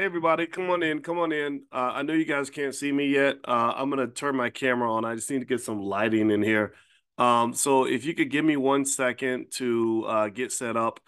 [0.00, 1.64] Hey everybody, come on in, come on in.
[1.70, 3.36] Uh, I know you guys can't see me yet.
[3.46, 5.04] Uh, I'm gonna turn my camera on.
[5.04, 6.72] I just need to get some lighting in here.
[7.18, 11.00] Um, so if you could give me one second to uh, get set up,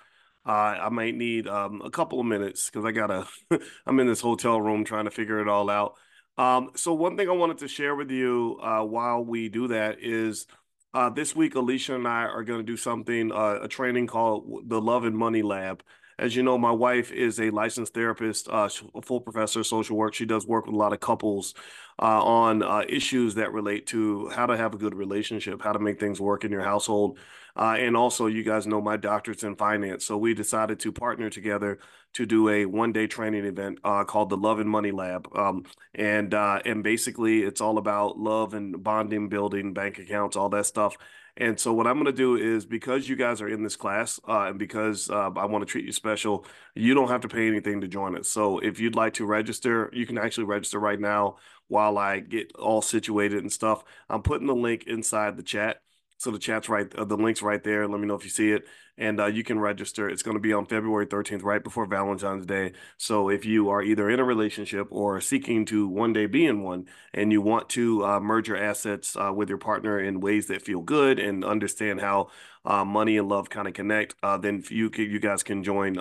[0.46, 3.26] uh, I might need um, a couple of minutes because I gotta.
[3.86, 5.94] I'm in this hotel room trying to figure it all out.
[6.36, 10.00] Um, so one thing I wanted to share with you uh, while we do that
[10.02, 10.46] is
[10.92, 14.82] uh, this week Alicia and I are going to do something, a training called the
[14.82, 15.82] Love and Money Lab.
[16.22, 19.96] As you know, my wife is a licensed therapist, uh, a full professor of social
[19.96, 20.14] work.
[20.14, 21.52] She does work with a lot of couples
[22.00, 25.80] uh, on uh, issues that relate to how to have a good relationship, how to
[25.80, 27.18] make things work in your household.
[27.56, 30.06] Uh, and also, you guys know my doctorate's in finance.
[30.06, 31.80] So we decided to partner together
[32.12, 35.28] to do a one day training event uh, called the Love and Money Lab.
[35.36, 40.50] Um, and, uh, and basically, it's all about love and bonding, building bank accounts, all
[40.50, 40.96] that stuff.
[41.38, 44.20] And so what I'm going to do is because you guys are in this class
[44.28, 47.46] uh, and because uh, I want to treat you special, you don't have to pay
[47.46, 48.28] anything to join us.
[48.28, 51.36] So if you'd like to register, you can actually register right now
[51.68, 53.82] while I get all situated and stuff.
[54.10, 55.80] I'm putting the link inside the chat.
[56.22, 57.88] So the chat's right, uh, the link's right there.
[57.88, 60.08] Let me know if you see it, and uh, you can register.
[60.08, 62.74] It's going to be on February 13th, right before Valentine's Day.
[62.96, 66.62] So if you are either in a relationship or seeking to one day be in
[66.62, 70.46] one, and you want to uh, merge your assets uh, with your partner in ways
[70.46, 72.28] that feel good and understand how
[72.64, 75.96] uh, money and love kind of connect, uh, then you can, you guys can join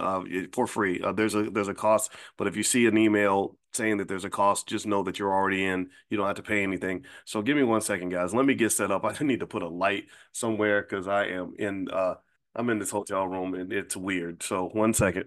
[0.51, 1.03] for free.
[1.15, 4.29] there's a there's a cost, but if you see an email saying that there's a
[4.29, 5.89] cost, just know that you're already in.
[6.09, 7.05] You don't have to pay anything.
[7.25, 8.33] So give me one second, guys.
[8.33, 9.03] Let me get set up.
[9.21, 12.15] I need to put a light somewhere because I am in uh
[12.55, 14.43] I'm in this hotel room and it's weird.
[14.43, 15.25] So one second.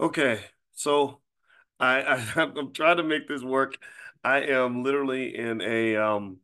[0.00, 0.40] Okay,
[0.72, 1.20] so
[1.80, 2.02] I,
[2.36, 3.78] I I'm trying to make this work.
[4.24, 6.38] I am literally in a um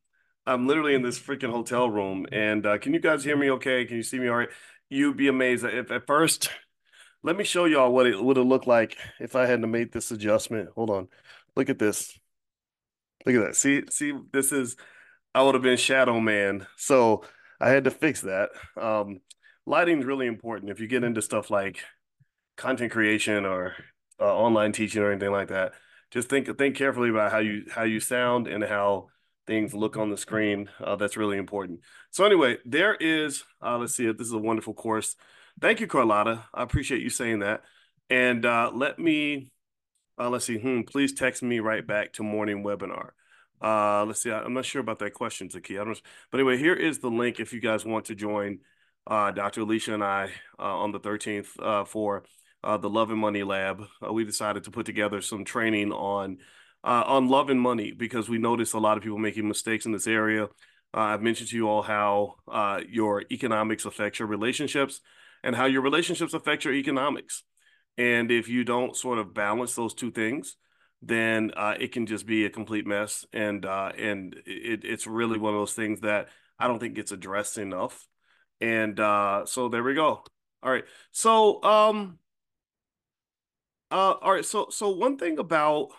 [0.46, 3.84] I'm literally in this freaking hotel room and uh, can you guys hear me okay?
[3.86, 4.50] Can you see me all right?
[4.90, 6.50] You'd be amazed if at first
[7.24, 10.10] let me show y'all what it would have looked like if I hadn't made this
[10.10, 10.70] adjustment.
[10.76, 11.08] Hold on.
[11.56, 12.18] Look at this.
[13.26, 13.56] Look at that.
[13.56, 14.76] See see this is
[15.34, 16.66] I would have been shadow man.
[16.76, 17.24] So
[17.60, 18.50] I had to fix that.
[18.80, 19.20] Um
[19.66, 21.80] lighting is really important if you get into stuff like
[22.56, 23.74] content creation or
[24.20, 25.72] uh, online teaching or anything like that,
[26.10, 29.08] just think think carefully about how you how you sound and how
[29.46, 30.68] things look on the screen.
[30.82, 31.80] Uh, that's really important.
[32.10, 33.44] So anyway, there is.
[33.62, 34.06] Uh, let's see.
[34.06, 35.16] if This is a wonderful course.
[35.60, 36.44] Thank you, Carlotta.
[36.52, 37.62] I appreciate you saying that.
[38.10, 39.50] And uh, let me.
[40.18, 40.58] Uh, let's see.
[40.58, 43.10] Hmm, please text me right back to morning webinar.
[43.60, 44.30] Uh, let's see.
[44.30, 45.78] I, am not sure about that question, Zaki.
[45.78, 46.00] I don't.
[46.30, 48.60] But anyway, here is the link if you guys want to join
[49.08, 49.62] Dr.
[49.62, 52.24] Alicia and I on the 13th uh, for
[52.64, 56.38] uh, the Love and Money Lab, uh, we decided to put together some training on
[56.82, 59.92] uh, on love and money because we noticed a lot of people making mistakes in
[59.92, 60.44] this area.
[60.44, 65.00] Uh, I've mentioned to you all how uh, your economics affects your relationships
[65.42, 67.42] and how your relationships affect your economics.
[67.96, 70.56] And if you don't sort of balance those two things,
[71.00, 73.24] then uh, it can just be a complete mess.
[73.32, 76.28] And and it, it's really one of those things that
[76.58, 78.06] I don't think gets addressed enough.
[78.60, 80.24] And so there we go.
[80.62, 80.84] All right.
[81.12, 82.18] So um
[83.90, 84.44] uh, all right.
[84.44, 85.90] So, so one thing about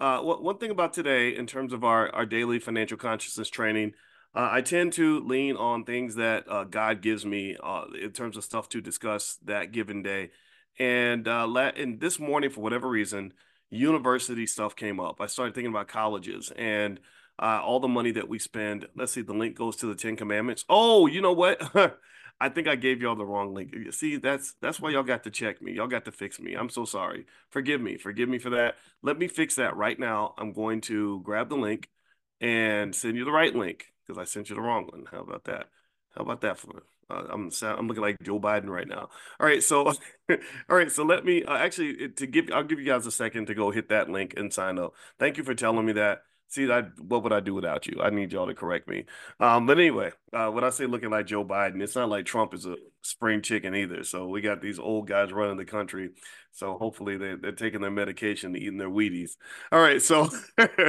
[0.00, 3.92] uh, one thing about today, in terms of our our daily financial consciousness training,
[4.34, 8.36] uh, I tend to lean on things that uh, God gives me uh, in terms
[8.36, 10.30] of stuff to discuss that given day.
[10.78, 13.32] And uh, la- and this morning, for whatever reason,
[13.70, 15.20] university stuff came up.
[15.20, 16.98] I started thinking about colleges and
[17.38, 18.86] uh, all the money that we spend.
[18.96, 20.64] Let's see, the link goes to the Ten Commandments.
[20.68, 21.60] Oh, you know what?
[22.42, 23.72] I think I gave y'all the wrong link.
[23.92, 25.74] See, that's that's why y'all got to check me.
[25.74, 26.54] Y'all got to fix me.
[26.54, 27.24] I'm so sorry.
[27.50, 27.96] Forgive me.
[27.96, 28.74] Forgive me for that.
[29.00, 30.34] Let me fix that right now.
[30.36, 31.88] I'm going to grab the link
[32.40, 35.04] and send you the right link because I sent you the wrong one.
[35.08, 35.68] How about that?
[36.16, 39.08] How about that for uh, I'm I'm looking like Joe Biden right now.
[39.38, 39.86] All right, so
[40.30, 43.46] all right, so let me uh, actually to give I'll give you guys a second
[43.46, 44.94] to go hit that link and sign up.
[45.18, 46.22] Thank you for telling me that.
[46.52, 48.02] See, I, what would I do without you?
[48.02, 49.06] I need y'all to correct me.
[49.40, 52.52] Um, but anyway, uh, when I say looking like Joe Biden, it's not like Trump
[52.52, 54.04] is a spring chicken either.
[54.04, 56.10] So we got these old guys running the country.
[56.50, 59.30] So hopefully they, they're taking their medication, eating their Wheaties.
[59.72, 60.02] All right.
[60.02, 60.28] So,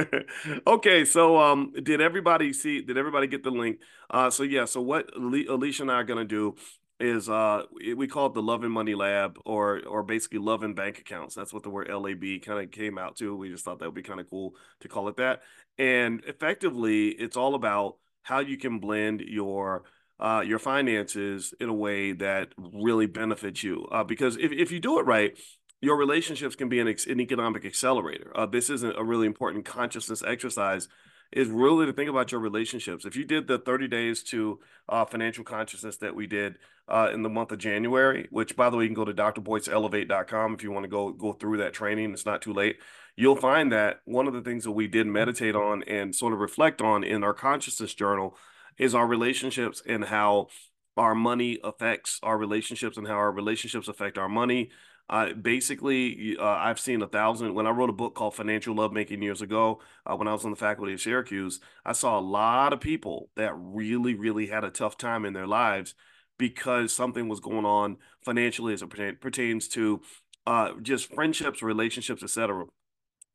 [0.66, 1.06] okay.
[1.06, 3.78] So, um, did everybody see, did everybody get the link?
[4.10, 4.66] Uh, so yeah.
[4.66, 6.56] So what Alicia and I are going to do
[7.04, 7.62] is uh
[7.94, 11.34] we call it the love and money lab or or basically love and bank accounts.
[11.34, 13.36] That's what the word lab kind of came out to.
[13.36, 15.42] We just thought that would be kind of cool to call it that.
[15.78, 19.84] And effectively it's all about how you can blend your
[20.18, 23.86] uh, your finances in a way that really benefits you.
[23.90, 25.36] Uh, because if, if you do it right
[25.80, 28.32] your relationships can be an, an economic accelerator.
[28.34, 30.88] Uh, this isn't a really important consciousness exercise
[31.32, 33.04] is really to think about your relationships.
[33.04, 37.22] If you did the 30 days to uh, financial consciousness that we did uh, in
[37.22, 40.70] the month of January, which by the way, you can go to drboyceelevate.com if you
[40.70, 42.12] want to go go through that training.
[42.12, 42.78] It's not too late.
[43.16, 46.40] You'll find that one of the things that we did meditate on and sort of
[46.40, 48.36] reflect on in our consciousness journal
[48.76, 50.48] is our relationships and how
[50.96, 54.70] our money affects our relationships and how our relationships affect our money
[55.10, 57.54] uh, basically, uh, I've seen a thousand.
[57.54, 60.50] When I wrote a book called Financial Lovemaking years ago, uh, when I was on
[60.50, 64.70] the faculty of Syracuse, I saw a lot of people that really, really had a
[64.70, 65.94] tough time in their lives
[66.38, 70.00] because something was going on financially as it pertains to
[70.46, 72.64] uh, just friendships, relationships, etc.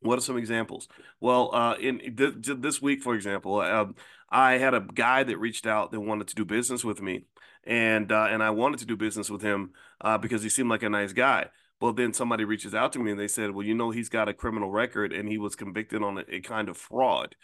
[0.02, 0.88] What are some examples?
[1.20, 3.96] Well, uh, in th- this week, for example, um,
[4.30, 7.26] I had a guy that reached out that wanted to do business with me,
[7.64, 9.72] and uh, and I wanted to do business with him
[10.02, 11.48] uh, because he seemed like a nice guy.
[11.82, 14.28] Well, then somebody reaches out to me and they said, "Well, you know, he's got
[14.30, 17.36] a criminal record and he was convicted on a, a kind of fraud,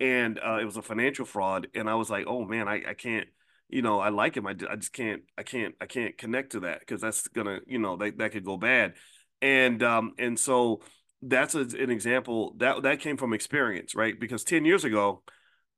[0.00, 2.94] and uh, it was a financial fraud." And I was like, "Oh man, I, I
[2.94, 3.28] can't."
[3.68, 4.46] You know, I like him.
[4.46, 7.78] I, I just can't, I can't, I can't connect to that because that's gonna, you
[7.78, 8.92] know, that, that could go bad.
[9.40, 10.82] And, um, and so
[11.22, 14.18] that's a, an example that, that came from experience, right?
[14.18, 15.22] Because 10 years ago,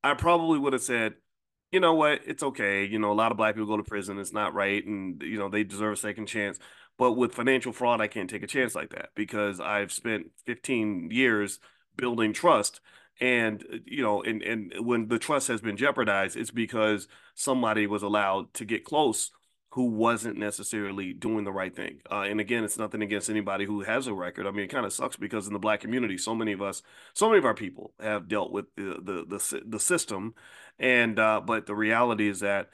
[0.03, 1.13] I probably would have said,
[1.71, 2.85] you know what, it's okay.
[2.85, 4.19] You know, a lot of black people go to prison.
[4.19, 4.85] It's not right.
[4.85, 6.59] And, you know, they deserve a second chance.
[6.97, 11.09] But with financial fraud, I can't take a chance like that because I've spent 15
[11.11, 11.59] years
[11.97, 12.79] building trust.
[13.19, 18.03] And, you know, and, and when the trust has been jeopardized, it's because somebody was
[18.03, 19.31] allowed to get close
[19.75, 21.99] who wasn't necessarily doing the right thing.
[22.09, 24.47] Uh, and again, it's nothing against anybody who has a record.
[24.47, 26.81] I mean, it kind of sucks because in the black community, so many of us,
[27.13, 30.33] so many of our people have dealt with the the the, the system,
[30.79, 32.69] and uh, but the reality is that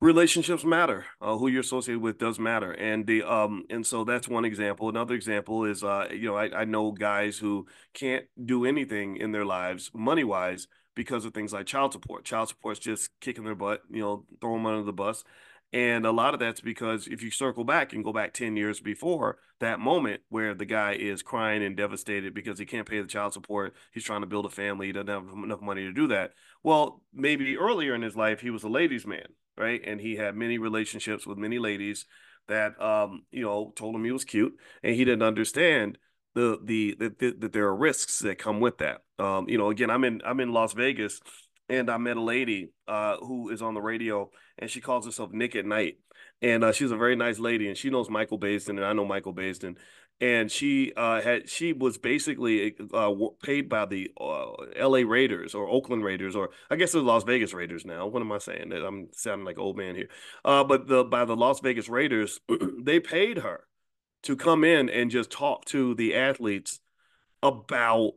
[0.00, 1.06] relationships matter.
[1.20, 4.88] Uh, who you're associated with does matter, and the um and so that's one example.
[4.88, 9.32] Another example is uh you know I I know guys who can't do anything in
[9.32, 12.24] their lives money wise because of things like child support.
[12.24, 15.24] Child support's just kicking their butt, you know, throw them under the bus.
[15.72, 18.80] And a lot of that's because if you circle back and go back 10 years
[18.80, 23.06] before that moment where the guy is crying and devastated because he can't pay the
[23.08, 26.06] child support, he's trying to build a family, he doesn't have enough money to do
[26.08, 26.32] that.
[26.62, 29.26] Well, maybe earlier in his life, he was a ladies' man,
[29.58, 29.80] right?
[29.84, 32.06] And he had many relationships with many ladies
[32.48, 35.98] that, um, you know, told him he was cute and he didn't understand
[36.34, 39.02] the, the, that the, there are risks that come with that.
[39.18, 41.20] Um, you know, again, I'm in, I'm in Las Vegas
[41.68, 45.32] and I met a lady uh, who is on the radio, and she calls herself
[45.32, 45.98] Nick at Night,
[46.40, 49.04] and uh, she's a very nice lady, and she knows Michael Baisden, and I know
[49.04, 49.76] Michael Baisden,
[50.20, 55.04] and she uh, had she was basically uh, paid by the uh, L.A.
[55.04, 58.06] Raiders or Oakland Raiders, or I guess the Las Vegas Raiders now.
[58.06, 58.72] What am I saying?
[58.72, 60.08] I'm sounding like old man here,
[60.44, 62.40] uh, but the by the Las Vegas Raiders,
[62.78, 63.66] they paid her
[64.22, 66.80] to come in and just talk to the athletes
[67.42, 68.14] about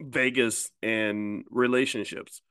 [0.00, 2.42] Vegas and relationships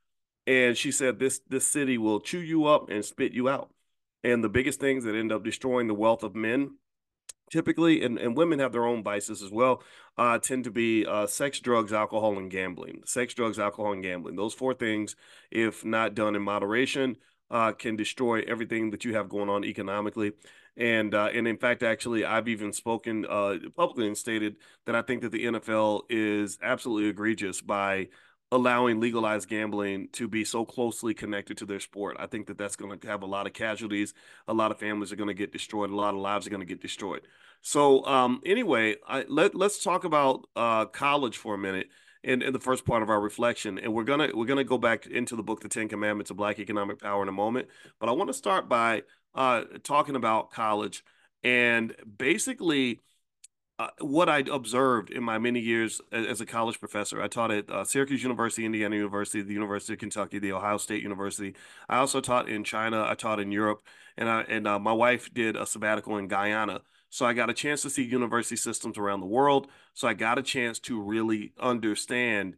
[0.46, 3.70] and she said this this city will chew you up and spit you out
[4.24, 6.72] and the biggest things that end up destroying the wealth of men
[7.52, 9.84] typically and, and women have their own vices as well
[10.18, 13.02] uh, tend to be uh, sex drugs alcohol and gambling.
[13.06, 15.16] Sex drugs alcohol and gambling those four things
[15.52, 17.16] if not done in moderation
[17.52, 20.34] uh, can destroy everything that you have going on economically.
[20.76, 24.56] And uh, and in fact actually i've even spoken uh, publicly and stated
[24.88, 28.08] that i think that the nfl is absolutely egregious by
[28.54, 32.16] allowing legalized gambling to be so closely connected to their sport.
[32.20, 34.14] I think that that's going to have a lot of casualties.
[34.48, 35.90] A lot of families are going to get destroyed.
[35.90, 37.22] A lot of lives are going to get destroyed.
[37.62, 41.88] So um, anyway, I, let let's talk about uh, college for a minute
[42.24, 45.08] in, in the first part of our reflection, and we're gonna we're gonna go back
[45.08, 47.70] into the book, The Ten Commandments of Black Economic Power, in a moment.
[48.00, 49.02] But I want to start by
[49.34, 51.04] uh, talking about college
[51.44, 53.00] and basically
[53.80, 57.22] uh, what I observed in my many years as a college professor.
[57.22, 61.02] I taught at uh, Syracuse University, Indiana University, the University of Kentucky, the Ohio State
[61.02, 61.56] University.
[61.90, 63.06] I also taught in China.
[63.08, 63.82] I taught in Europe,
[64.18, 66.82] and I and uh, my wife did a sabbatical in Guyana.
[67.10, 69.68] So I got a chance to see university systems around the world.
[69.94, 72.56] So I got a chance to really understand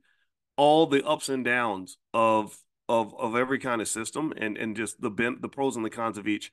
[0.58, 2.58] all the ups and downs of
[2.88, 6.18] of of every kind of system and and just the the pros and the cons
[6.18, 6.52] of each.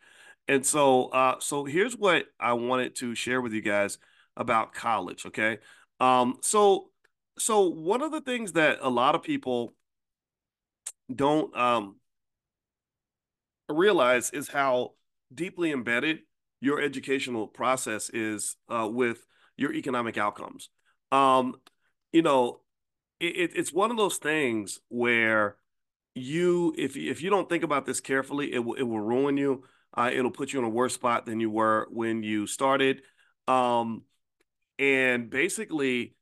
[0.48, 3.98] And so uh so here's what I wanted to share with you guys
[4.36, 5.58] about college, okay?
[6.00, 6.88] Um, so
[7.38, 9.74] so one of the things that a lot of people
[11.14, 11.96] don't um,
[13.68, 14.92] realize is how
[15.34, 16.20] deeply embedded
[16.60, 19.24] your educational process is uh, with
[19.56, 20.68] your economic outcomes.
[21.10, 21.56] Um,
[22.12, 22.60] you know,
[23.20, 25.56] it, it's one of those things where
[26.14, 29.64] you, if if you don't think about this carefully, it will it will ruin you.
[29.94, 33.02] Uh, it'll put you in a worse spot than you were when you started.
[33.48, 34.02] Um,
[34.78, 36.14] and basically,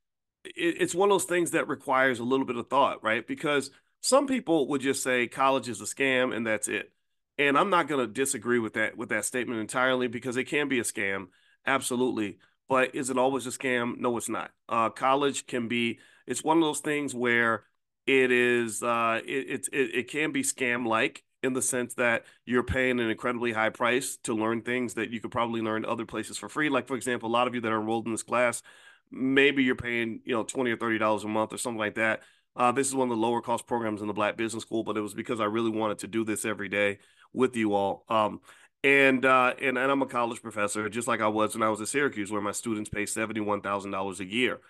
[0.45, 3.27] it, it's one of those things that requires a little bit of thought, right?
[3.27, 6.93] Because some people would just say college is a scam and that's it.
[7.39, 10.69] And I'm not going to disagree with that with that statement entirely because it can
[10.69, 11.29] be a scam,
[11.67, 12.39] absolutely.
[12.69, 13.99] But is it always a scam?
[13.99, 14.51] No, it's not.
[14.69, 15.99] Uh, college can be.
[16.27, 17.65] It's one of those things where
[18.07, 18.83] it is.
[18.83, 23.11] Uh, it, it it can be scam like in the sense that you're paying an
[23.11, 26.69] incredibly high price to learn things that you could probably learn other places for free.
[26.69, 28.63] Like for example, a lot of you that are enrolled in this class,
[29.11, 32.23] maybe you're paying you know twenty or thirty dollars a month or something like that.
[32.57, 34.97] Uh, this is one of the lower cost programs in the Black Business School, but
[34.97, 36.99] it was because I really wanted to do this every day
[37.33, 38.05] with you all.
[38.09, 38.41] Um,
[38.83, 41.81] and uh, and and I'm a college professor, just like I was when I was
[41.81, 44.61] at Syracuse, where my students pay seventy one thousand dollars a year.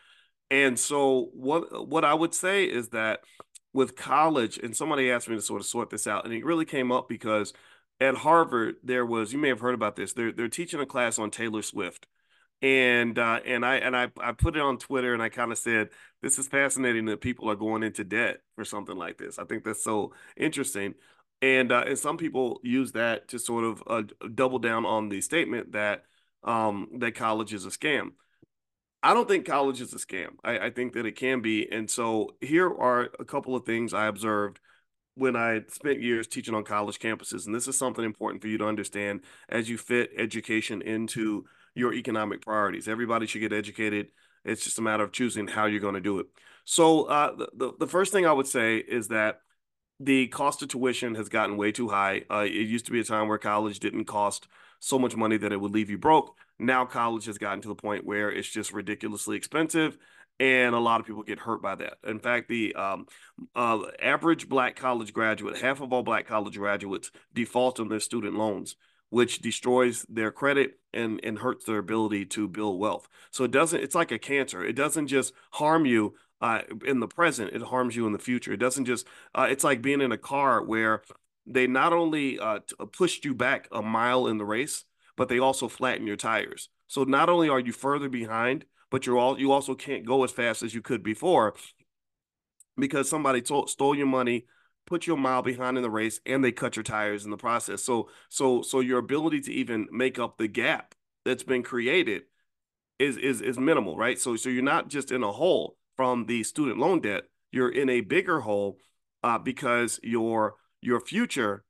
[0.50, 3.20] And so what what I would say is that
[3.72, 6.64] with college, and somebody asked me to sort of sort this out, and it really
[6.64, 7.52] came up because
[8.00, 10.12] at Harvard there was you may have heard about this.
[10.12, 12.06] They're they're teaching a class on Taylor Swift,
[12.62, 15.58] and uh, and I and I I put it on Twitter, and I kind of
[15.58, 15.90] said
[16.22, 19.38] this is fascinating that people are going into debt for something like this.
[19.38, 20.94] I think that's so interesting.
[21.42, 24.02] And uh, and some people use that to sort of uh,
[24.34, 26.04] double down on the statement that
[26.44, 28.12] um, that college is a scam.
[29.02, 30.32] I don't think college is a scam.
[30.44, 31.70] I, I, think that it can be.
[31.70, 34.60] And so here are a couple of things I observed
[35.14, 37.46] when I spent years teaching on college campuses.
[37.46, 41.94] And this is something important for you to understand as you fit education into your
[41.94, 42.88] economic priorities.
[42.88, 44.12] Everybody should get educated.
[44.44, 46.26] It's just a matter of choosing how you're going to do it.
[46.64, 49.40] So uh, the, the, the first thing I would say is that
[49.98, 52.24] the cost of tuition has gotten way too high.
[52.30, 54.46] Uh, it used to be a time where college didn't cost
[54.80, 56.34] so much money that it would leave you broke.
[56.58, 59.96] Now college has gotten to the point where it's just ridiculously expensive,
[60.40, 61.98] and a lot of people get hurt by that.
[62.04, 63.06] In fact, the um,
[63.54, 68.36] uh, average black college graduate, half of all black college graduates, default on their student
[68.36, 68.74] loans,
[69.10, 73.08] which destroys their credit and and hurts their ability to build wealth.
[73.30, 73.80] So it doesn't.
[73.80, 74.64] It's like a cancer.
[74.64, 78.52] It doesn't just harm you uh, in the present, it harms you in the future.
[78.52, 81.02] It doesn't just, uh, it's like being in a car where
[81.50, 84.84] they not only uh, uh, pushed you back a mile in the race,
[85.16, 86.68] but they also flatten your tires.
[86.86, 90.32] So not only are you further behind, but you're all you also can't go as
[90.32, 91.54] fast as you could before
[92.78, 94.46] because somebody to- stole your money,
[94.86, 97.36] put you a mile behind in the race, and they cut your tires in the
[97.36, 97.82] process.
[97.82, 102.22] So so so your ability to even make up the gap that's been created
[102.98, 104.18] is is is minimal, right?
[104.18, 107.90] So so you're not just in a hole from the student loan debt, you're in
[107.90, 108.78] a bigger hole
[109.22, 111.64] uh, because your your future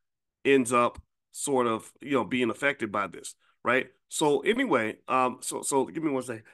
[0.45, 1.00] ends up
[1.33, 3.88] sort of you know being affected by this, right?
[4.09, 6.45] So anyway, um, so so give me one second.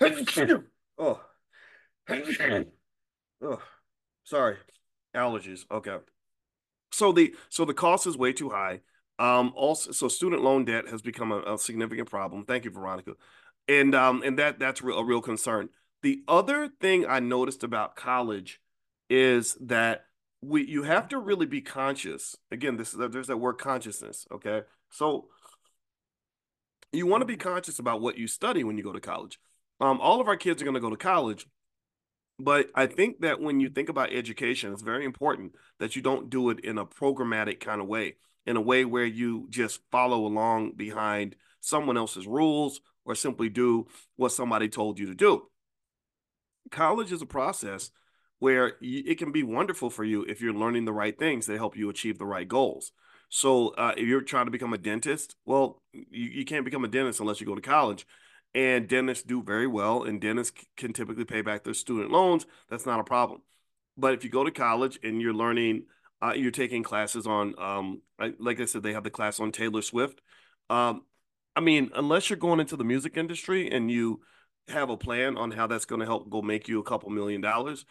[0.98, 1.20] oh,
[3.42, 3.62] oh,
[4.24, 4.56] sorry,
[5.14, 5.64] allergies.
[5.70, 5.96] Okay.
[6.92, 8.80] So the so the cost is way too high.
[9.18, 12.44] Um, also, so student loan debt has become a, a significant problem.
[12.44, 13.12] Thank you, Veronica,
[13.68, 15.68] and um, and that that's real, a real concern.
[16.02, 18.60] The other thing I noticed about college
[19.08, 20.04] is that
[20.44, 22.36] we you have to really be conscious.
[22.50, 24.26] Again, this is there's that word consciousness.
[24.32, 25.28] Okay, so
[26.92, 29.38] you want to be conscious about what you study when you go to college.
[29.80, 31.46] Um, all of our kids are going to go to college,
[32.38, 36.30] but I think that when you think about education, it's very important that you don't
[36.30, 40.26] do it in a programmatic kind of way, in a way where you just follow
[40.26, 43.86] along behind someone else's rules or simply do
[44.16, 45.48] what somebody told you to do
[46.70, 47.90] college is a process
[48.38, 51.76] where it can be wonderful for you if you're learning the right things that help
[51.76, 52.92] you achieve the right goals.
[53.28, 56.88] So uh, if you're trying to become a dentist, well, you, you can't become a
[56.88, 58.06] dentist unless you go to college.
[58.54, 62.46] And dentists do very well, and dentists can typically pay back their student loans.
[62.70, 63.42] That's not a problem.
[63.96, 65.86] But if you go to college and you're learning,
[66.22, 68.02] uh, you're taking classes on, um,
[68.38, 70.20] like I said, they have the class on Taylor Swift.
[70.70, 71.02] Um,
[71.56, 74.20] I mean, unless you're going into the music industry and you
[74.68, 77.40] have a plan on how that's going to help go make you a couple million
[77.40, 77.84] dollars,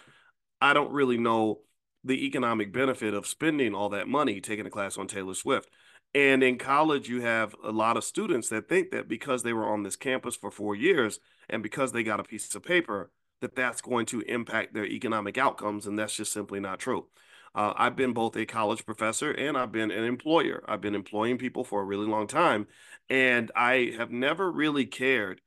[0.64, 1.60] I don't really know
[2.06, 5.70] the economic benefit of spending all that money taking a class on Taylor Swift.
[6.16, 9.66] And in college, you have a lot of students that think that because they were
[9.66, 13.58] on this campus for four years and because they got a piece of paper, that
[13.58, 15.86] that's going to impact their economic outcomes.
[15.86, 17.08] And that's just simply not true.
[17.54, 20.64] Uh, I've been both a college professor and I've been an employer.
[20.66, 22.68] I've been employing people for a really long time.
[23.10, 25.42] And I have never really cared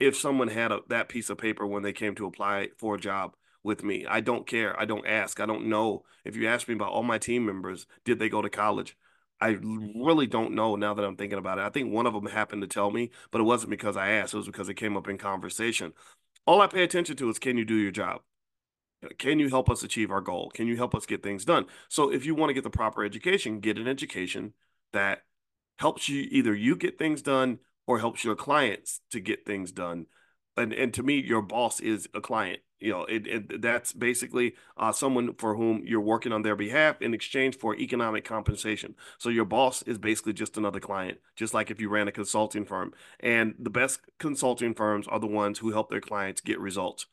[0.00, 3.00] if someone had a, that piece of paper when they came to apply for a
[3.00, 4.06] job with me.
[4.06, 4.78] I don't care.
[4.80, 5.40] I don't ask.
[5.40, 6.04] I don't know.
[6.24, 8.96] If you ask me about all my team members, did they go to college?
[9.40, 10.02] I mm-hmm.
[10.02, 11.64] really don't know now that I'm thinking about it.
[11.64, 14.32] I think one of them happened to tell me, but it wasn't because I asked.
[14.32, 15.92] It was because it came up in conversation.
[16.46, 18.22] All I pay attention to is can you do your job?
[19.04, 20.50] Uh, can you help us achieve our goal?
[20.54, 21.66] Can you help us get things done?
[21.88, 24.54] So if you want to get the proper education, get an education
[24.92, 25.22] that
[25.78, 30.06] helps you either you get things done or helps your clients to get things done.
[30.56, 34.54] And and to me, your boss is a client you know it, it that's basically
[34.76, 38.94] uh, someone for whom you're working on their behalf in exchange for economic compensation.
[39.18, 42.64] So your boss is basically just another client just like if you ran a consulting
[42.64, 42.92] firm.
[43.20, 47.06] And the best consulting firms are the ones who help their clients get results.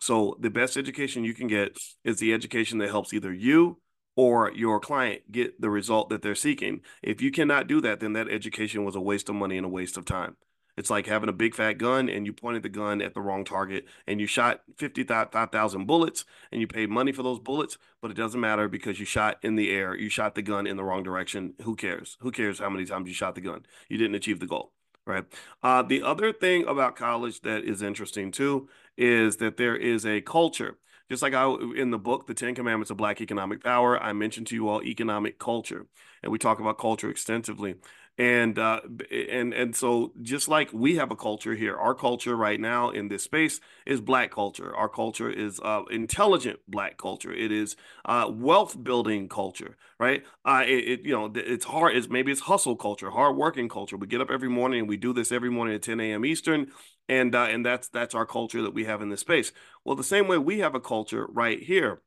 [0.00, 3.78] So the best education you can get is the education that helps either you
[4.16, 6.80] or your client get the result that they're seeking.
[7.02, 9.70] If you cannot do that then that education was a waste of money and a
[9.70, 10.36] waste of time
[10.76, 13.44] it's like having a big fat gun and you pointed the gun at the wrong
[13.44, 18.16] target and you shot 55,000 bullets and you paid money for those bullets, but it
[18.16, 19.94] doesn't matter because you shot in the air.
[19.94, 21.54] You shot the gun in the wrong direction.
[21.62, 22.16] Who cares?
[22.20, 23.66] Who cares how many times you shot the gun?
[23.88, 24.72] You didn't achieve the goal,
[25.06, 25.24] right?
[25.62, 30.20] Uh, the other thing about college that is interesting too is that there is a
[30.22, 30.78] culture.
[31.10, 34.46] Just like I in the book, The Ten Commandments of Black Economic Power, I mentioned
[34.46, 35.86] to you all economic culture,
[36.22, 37.74] and we talk about culture extensively
[38.22, 38.80] and uh,
[39.10, 43.08] and and so just like we have a culture here our culture right now in
[43.08, 44.72] this space is black culture.
[44.76, 47.32] Our culture is uh, intelligent black culture.
[47.32, 50.24] It is uh, wealth building culture right?
[50.44, 53.96] Uh, it, it, you know it's hard it's maybe it's hustle culture hard working culture.
[53.96, 56.68] We get up every morning and we do this every morning at 10 a.m eastern
[57.08, 59.50] and uh, and that's that's our culture that we have in this space.
[59.84, 62.02] Well the same way we have a culture right here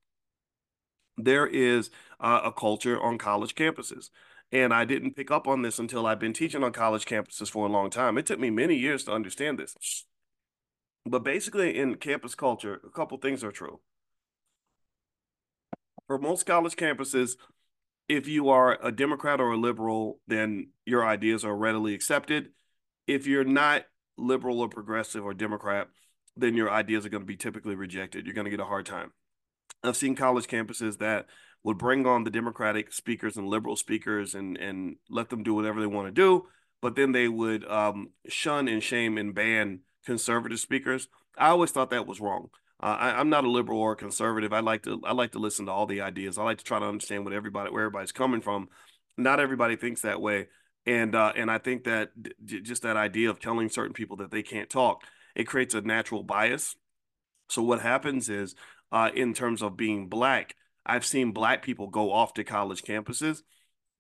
[1.18, 4.10] there is uh, a culture on college campuses
[4.52, 7.66] and I didn't pick up on this until I've been teaching on college campuses for
[7.68, 8.18] a long time.
[8.18, 10.06] It took me many years to understand this.
[11.06, 13.80] But basically, in campus culture, a couple things are true.
[16.08, 17.36] For most college campuses,
[18.08, 22.50] if you are a Democrat or a liberal, then your ideas are readily accepted.
[23.08, 23.86] If you're not
[24.18, 25.90] liberal or progressive or Democrat,
[26.38, 28.26] then your ideas are going to be typically rejected.
[28.26, 29.12] You're going to get a hard time.
[29.84, 31.28] I've seen college campuses that
[31.66, 35.80] would bring on the Democratic speakers and liberal speakers and and let them do whatever
[35.80, 36.48] they want to do,
[36.82, 41.08] but then they would um, shun and shame and ban conservative speakers.
[41.38, 42.50] I always thought that was wrong.
[42.82, 44.54] Uh, I, am not a liberal or a conservative.
[44.54, 46.38] I like to I like to listen to all the ideas.
[46.38, 48.70] I like to try to understand what everybody where everybody's coming from.
[49.18, 50.48] Not everybody thinks that way,
[50.86, 54.32] and uh, and I think that d- just that idea of telling certain people that
[54.32, 55.04] they can't talk
[55.36, 56.76] it creates a natural bias.
[57.50, 58.56] So what happens is,
[58.92, 63.42] uh, in terms of being black, I've seen black people go off to college campuses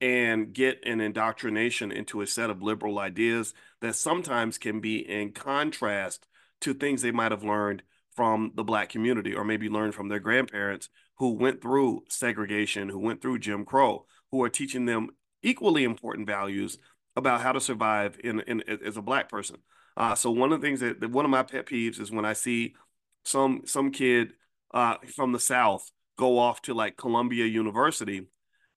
[0.02, 5.32] and get an indoctrination into a set of liberal ideas that sometimes can be in
[5.32, 6.28] contrast
[6.62, 7.84] to things they might have learned
[8.15, 13.00] from the black community or maybe learned from their grandparents who went through segregation, who
[13.00, 15.10] went through Jim Crow, who are teaching them
[15.41, 16.78] equally important values
[17.15, 19.58] about how to survive in, in as a black person.
[19.95, 22.26] Uh, so one of the things that, that, one of my pet peeves is when
[22.26, 22.76] I see
[23.24, 24.34] some some kid
[24.74, 28.28] uh, from the South go off to like Columbia University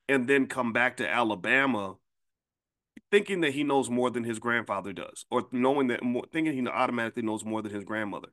[0.09, 1.94] and then come back to Alabama
[3.11, 6.66] thinking that he knows more than his grandfather does or knowing that more, thinking he
[6.66, 8.29] automatically knows more than his grandmother.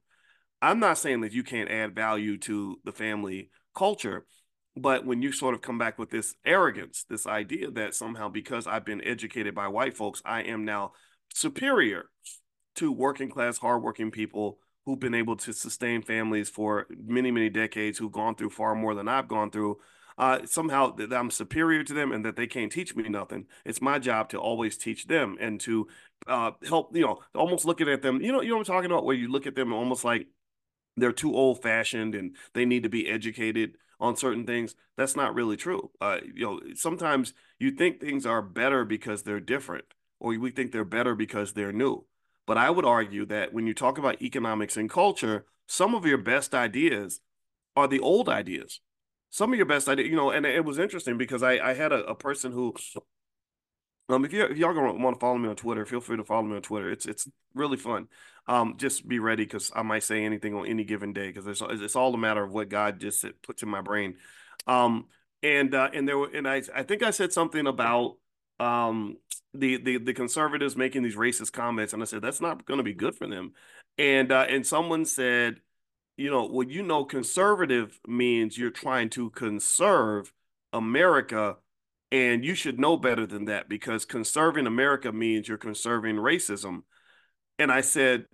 [0.62, 4.26] I'm not saying that you can't add value to the family culture,
[4.76, 8.68] but when you sort of come back with this arrogance, this idea that somehow because
[8.68, 10.94] I've been educated by white folks, I am now
[11.34, 12.06] superior
[12.76, 17.98] to working class, hardworking people who've been able to sustain families for many, many decades,
[17.98, 19.80] who've gone through far more than I've gone through,
[20.18, 23.48] uh, somehow that I'm superior to them and that they can't teach me nothing.
[23.66, 25.88] It's my job to always teach them and to
[26.28, 28.22] uh, help, you know, almost looking at them.
[28.22, 30.28] You know, you know what I'm talking about, where you look at them almost like
[30.98, 34.76] they're too old fashioned and they need to be educated on certain things.
[34.98, 35.92] That's not really true.
[36.00, 39.86] Uh, you know, sometimes you think things are better because they're different,
[40.20, 42.06] or we think they're better because they're new.
[42.48, 46.18] But I would argue that when you talk about economics and culture, some of your
[46.18, 47.22] best ideas
[47.76, 48.80] are the old ideas.
[49.32, 51.92] Some of your best ideas, you know, and it was interesting because I, I had
[51.92, 52.74] a, a person who
[54.08, 56.24] um, if you if y'all gonna want to follow me on Twitter, feel free to
[56.24, 56.92] follow me on Twitter.
[56.92, 58.08] It's it's really fun.
[58.48, 61.62] Um, just be ready because I might say anything on any given day because it's
[61.82, 64.18] it's all a matter of what God just puts in my brain.
[64.68, 65.06] Um,
[65.42, 68.18] and uh, and there were and I I think I said something about
[68.60, 69.18] um
[69.60, 72.84] the the the conservatives making these racist comments, and I said that's not going to
[72.84, 73.54] be good for them.
[73.98, 75.62] And uh, and someone said,
[76.18, 80.34] you know, well, you know, conservative means you're trying to conserve
[80.74, 81.58] America
[82.12, 86.84] and you should know better than that because conserving America means you're conserving racism.
[87.60, 88.26] And I said,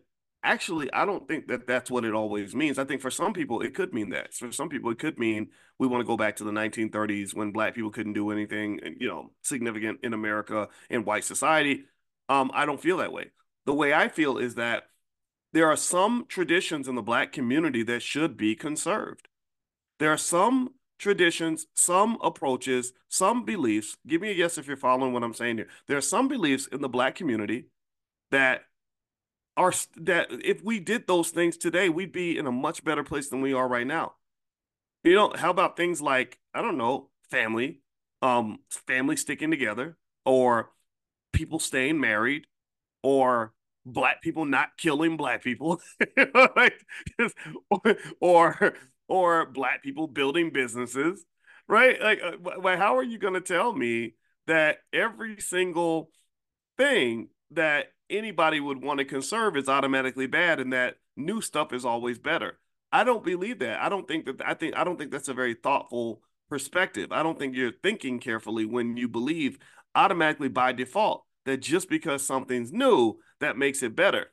[0.43, 2.80] actually, I don't think that that's what it always means.
[2.80, 4.34] I think for some people, it could mean that.
[4.34, 7.51] For some people, it could mean we want to go back to the 1930s when
[7.51, 11.86] black people couldn't do anything, you know, significant in America in white society.
[12.30, 13.32] Um, I don't feel that way.
[13.65, 14.84] The way I feel is that
[15.54, 19.27] there are some traditions in the black community that should be conserved.
[19.99, 23.97] There are some traditions, some approaches, some beliefs.
[24.08, 25.67] Give me a yes if you're following what I'm saying here.
[25.88, 27.65] There are some beliefs in the black community
[28.30, 28.62] that
[29.57, 33.29] are that if we did those things today, we'd be in a much better place
[33.29, 34.13] than we are right now.
[35.03, 37.81] You know, how about things like, I don't know, family,
[38.21, 40.71] um, family sticking together, or
[41.33, 42.45] people staying married,
[43.03, 43.53] or
[43.85, 45.81] black people not killing black people,
[46.55, 46.85] like,
[48.21, 48.75] or,
[49.07, 51.25] or black people building businesses,
[51.67, 51.99] right?
[52.01, 54.13] Like, uh, how are you going to tell me
[54.47, 56.11] that every single
[56.77, 61.86] thing that anybody would want to conserve is automatically bad and that new stuff is
[61.86, 62.60] always better?
[62.91, 63.82] I don't believe that.
[63.82, 67.12] I don't think that I think I don't think that's a very thoughtful perspective.
[67.12, 69.58] I don't think you're thinking carefully when you believe
[69.95, 74.28] automatically by default that just because something's new that makes it better.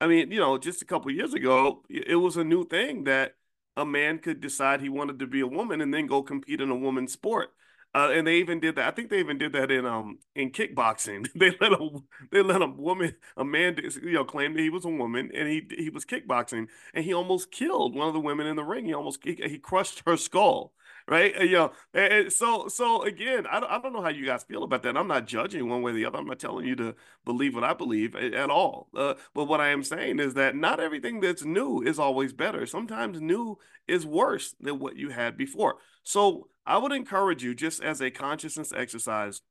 [0.00, 3.34] I mean, you know, just a couple years ago, it was a new thing that
[3.76, 6.70] a man could decide he wanted to be a woman and then go compete in
[6.70, 7.48] a woman's sport.
[7.94, 8.86] Uh, and they even did that.
[8.86, 11.28] I think they even did that in um in kickboxing.
[11.34, 11.88] they let a
[12.30, 15.48] they let a woman a man you know claim that he was a woman and
[15.48, 18.84] he he was kickboxing and he almost killed one of the women in the ring.
[18.84, 20.72] He almost he, he crushed her skull
[21.08, 21.34] right?
[21.40, 24.62] You know, and so so again, I don't, I don't know how you guys feel
[24.64, 24.96] about that.
[24.96, 26.18] I'm not judging one way or the other.
[26.18, 28.88] I'm not telling you to believe what I believe at all.
[28.94, 32.66] Uh, but what I am saying is that not everything that's new is always better.
[32.66, 35.76] Sometimes new is worse than what you had before.
[36.02, 39.42] So I would encourage you, just as a consciousness exercise,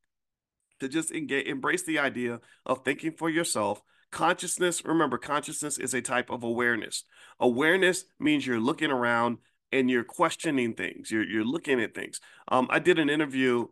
[0.80, 3.82] to just engage, embrace the idea of thinking for yourself.
[4.12, 7.04] Consciousness, remember, consciousness is a type of awareness.
[7.40, 9.38] Awareness means you're looking around
[9.76, 11.12] and you're questioning things.
[11.12, 12.20] You're you're looking at things.
[12.48, 13.68] Um, I did an interview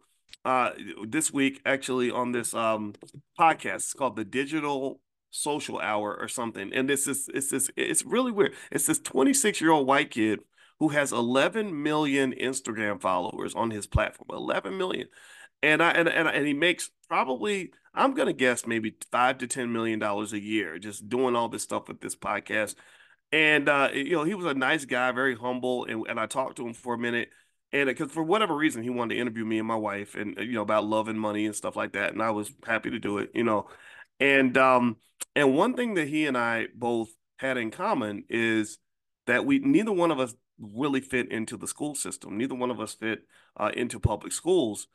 [0.46, 0.72] uh
[1.08, 2.94] this week actually on this um
[3.40, 3.76] podcast.
[3.76, 5.00] It's called the Digital
[5.32, 6.74] Social Hour or something.
[6.74, 8.54] And this is it's this it's really weird.
[8.72, 10.42] It's this 26 year old white kid
[10.80, 14.28] who has 11 million Instagram followers on his platform.
[14.32, 15.08] 11 million.
[15.62, 19.72] And I and and, and he makes probably I'm gonna guess maybe five to ten
[19.72, 22.76] million dollars a year just doing all this stuff with this podcast.
[23.34, 26.58] And uh, you know, he was a nice guy, very humble, and, and I talked
[26.58, 27.30] to him for a minute.
[27.72, 30.52] And because for whatever reason, he wanted to interview me and my wife, and you
[30.54, 32.14] know about love and money and stuff like that.
[32.14, 33.68] And I was happy to do it, you know.
[34.20, 34.98] And um,
[35.36, 38.78] and one thing that he and I both had in common is
[39.26, 42.38] that we neither one of us really fit into the school system.
[42.38, 43.24] Neither one of us fit
[43.58, 44.88] uh, into public schools.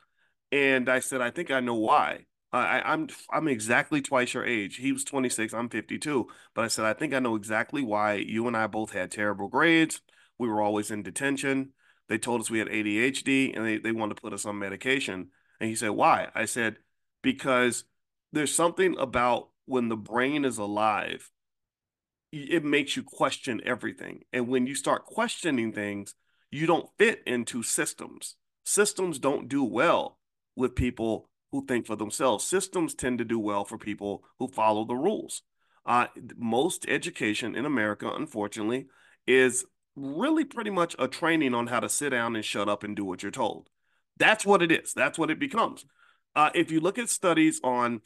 [0.53, 2.25] And I said, I think I know why.
[2.51, 4.77] I, I'm I'm exactly twice your age.
[4.77, 6.27] He was 26, I'm 52.
[6.55, 9.47] But I said, I think I know exactly why you and I both had terrible
[9.47, 10.01] grades.
[10.39, 11.73] We were always in detention.
[12.07, 15.29] They told us we had ADHD and they, they wanted to put us on medication.
[15.59, 16.29] And he said, Why?
[16.33, 16.77] I said,
[17.21, 17.83] Because
[18.31, 21.29] there's something about when the brain is alive,
[22.31, 24.23] it makes you question everything.
[24.33, 26.15] And when you start questioning things,
[26.51, 28.35] you don't fit into systems.
[28.63, 30.17] Systems don't do well
[30.55, 32.45] with people who think for themselves.
[32.45, 35.41] Systems tend to do well for people who follow the rules.
[35.85, 36.07] Uh,
[36.37, 38.87] most education in America, unfortunately,
[39.25, 42.95] is really pretty much a training on how to sit down and shut up and
[42.95, 43.69] do what you're told.
[44.17, 44.93] That's what it is.
[44.93, 45.85] That's what it becomes.
[46.35, 48.01] Uh, if you look at studies on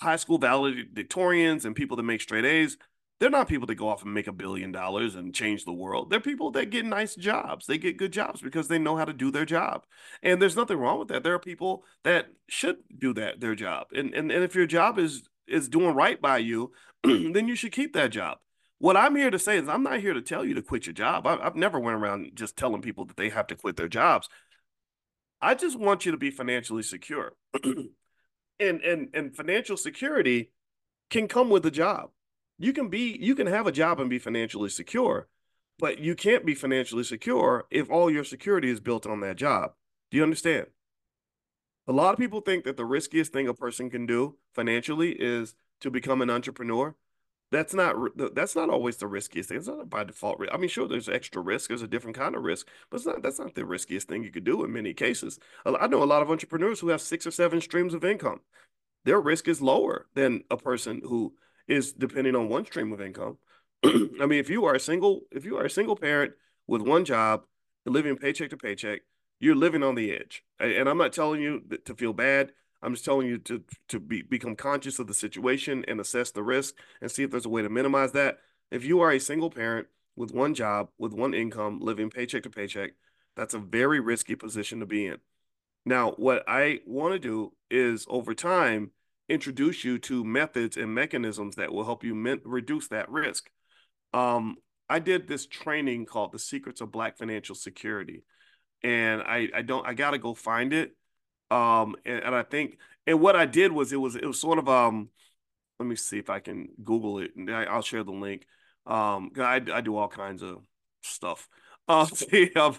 [0.00, 2.76] high school valedictorians and people that make straight A's,
[3.18, 6.10] they're not people that go off and make a billion dollars and change the world.
[6.10, 7.66] They're people that get nice jobs.
[7.66, 9.84] They get good jobs because they know how to do their job.
[10.22, 11.22] And there's nothing wrong with that.
[11.22, 13.86] There are people that should do that their job.
[13.94, 16.72] And and, and if your job is is doing right by you,
[17.04, 18.38] then you should keep that job.
[18.78, 20.92] what I'm here to say is I'm not here to tell you to quit your
[20.92, 21.26] job.
[21.26, 24.28] I, have never went around just telling people that they have to quit their jobs.
[25.40, 27.32] I just want you to be financially secure.
[27.64, 27.90] and
[28.60, 30.50] and and financial security
[31.08, 32.10] can come with a job.
[32.58, 35.28] You can be you can have a job and be financially secure,
[35.78, 39.72] but you can't be financially secure if all your security is built on that job.
[40.10, 40.66] Do you understand?
[41.86, 45.54] A lot of people think that the riskiest thing a person can do financially is
[45.80, 46.96] to become an entrepreneur
[47.52, 47.94] that's not
[48.34, 49.58] that's not always the riskiest thing.
[49.58, 50.42] It's not by default.
[50.50, 51.68] I mean, sure, there's extra risk.
[51.68, 53.22] There's a different kind of risk, but it's not.
[53.22, 55.38] That's not the riskiest thing you could do in many cases.
[55.64, 58.40] I know a lot of entrepreneurs who have six or seven streams of income.
[59.04, 61.34] Their risk is lower than a person who
[61.68, 63.38] is depending on one stream of income.
[63.84, 66.32] I mean, if you are a single, if you are a single parent
[66.66, 67.42] with one job,
[67.84, 69.02] living paycheck to paycheck,
[69.40, 70.42] you're living on the edge.
[70.58, 72.52] And I'm not telling you to feel bad.
[72.82, 76.42] I'm just telling you to to be, become conscious of the situation and assess the
[76.42, 78.38] risk and see if there's a way to minimize that.
[78.70, 82.50] If you are a single parent with one job, with one income, living paycheck to
[82.50, 82.92] paycheck,
[83.36, 85.18] that's a very risky position to be in.
[85.84, 88.90] Now, what I want to do is over time
[89.28, 93.50] introduce you to methods and mechanisms that will help you min- reduce that risk.
[94.12, 94.56] Um,
[94.88, 98.22] I did this training called The Secrets of Black Financial Security.
[98.82, 100.92] And I, I don't I gotta go find it
[101.50, 104.58] um, and, and I think, and what I did was it was it was sort
[104.58, 105.10] of um,
[105.78, 108.46] let me see if I can Google it, and I, will share the link.
[108.86, 110.62] Um, I I do all kinds of
[111.02, 111.48] stuff.
[111.88, 112.76] Um,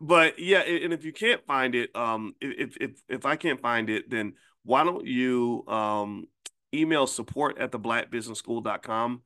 [0.00, 3.90] but yeah, and if you can't find it, um, if if if I can't find
[3.90, 6.26] it, then why don't you um
[6.72, 9.22] email support at the blackbusinessschool.com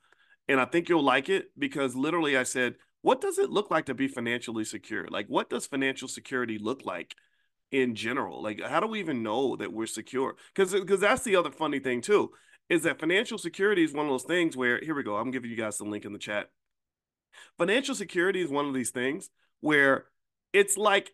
[0.48, 3.86] and I think you'll like it because literally I said, what does it look like
[3.86, 5.06] to be financially secure?
[5.08, 7.14] Like, what does financial security look like?
[7.70, 8.42] in general?
[8.42, 10.36] Like, how do we even know that we're secure?
[10.54, 12.30] Because because that's the other funny thing too,
[12.68, 15.16] is that financial security is one of those things where here we go.
[15.16, 16.50] I'm giving you guys the link in the chat.
[17.56, 20.06] Financial security is one of these things where
[20.52, 21.10] it's like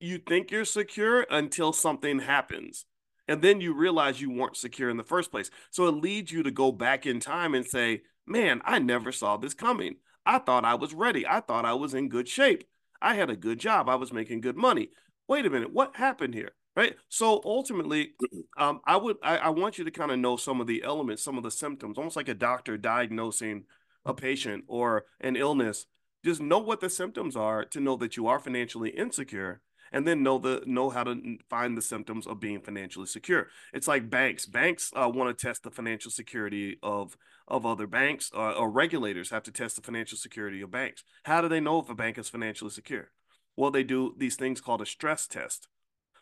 [0.00, 2.84] you think you're secure until something happens.
[3.28, 5.50] And then you realize you weren't secure in the first place.
[5.70, 9.36] So it leads you to go back in time and say, man, I never saw
[9.36, 9.96] this coming.
[10.26, 11.26] I thought I was ready.
[11.26, 12.64] I thought I was in good shape.
[13.00, 13.88] I had a good job.
[13.88, 14.90] I was making good money
[15.28, 16.52] wait a minute, what happened here?
[16.74, 16.94] Right.
[17.08, 18.12] So ultimately,
[18.58, 21.22] um, I would I, I want you to kind of know some of the elements,
[21.22, 23.64] some of the symptoms, almost like a doctor diagnosing
[24.04, 25.86] a patient or an illness.
[26.24, 29.60] Just know what the symptoms are to know that you are financially insecure
[29.92, 33.48] and then know the know how to find the symptoms of being financially secure.
[33.72, 34.46] It's like banks.
[34.46, 39.30] Banks uh, want to test the financial security of of other banks, uh, or regulators
[39.30, 41.04] have to test the financial security of banks.
[41.24, 43.10] How do they know if a bank is financially secure?
[43.56, 45.68] well, they do these things called a stress test.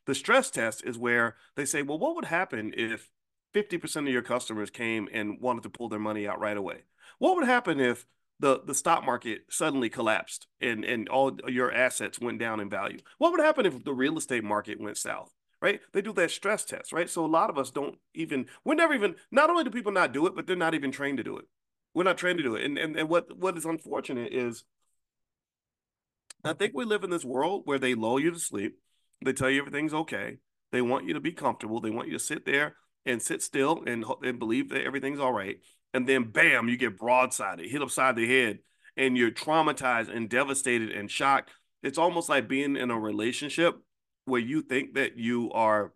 [0.07, 3.11] The stress test is where they say, well, what would happen if
[3.55, 6.85] 50% of your customers came and wanted to pull their money out right away?
[7.19, 8.07] What would happen if
[8.41, 12.99] the, the stock market suddenly collapsed and, and all your assets went down in value?
[13.19, 15.31] What would happen if the real estate market went south?
[15.63, 15.81] Right?
[15.93, 17.09] They do that stress test, right?
[17.09, 20.15] So a lot of us don't even, we're never even, not only do people not
[20.15, 21.45] do it, but they're not even trained to do it.
[21.93, 22.65] We're not trained to do it.
[22.65, 24.65] And, and, and what, what is unfortunate is
[26.43, 28.79] I think we live in this world where they lull you to sleep.
[29.23, 30.39] They tell you everything's okay.
[30.73, 31.81] They want you to be comfortable.
[31.81, 35.33] They want you to sit there and sit still and, and believe that everything's all
[35.33, 35.59] right.
[35.93, 38.61] And then, bam, you get broadsided, hit upside the head,
[38.97, 41.51] and you're traumatized and devastated and shocked.
[41.83, 43.77] It's almost like being in a relationship
[44.25, 45.93] where you think that you are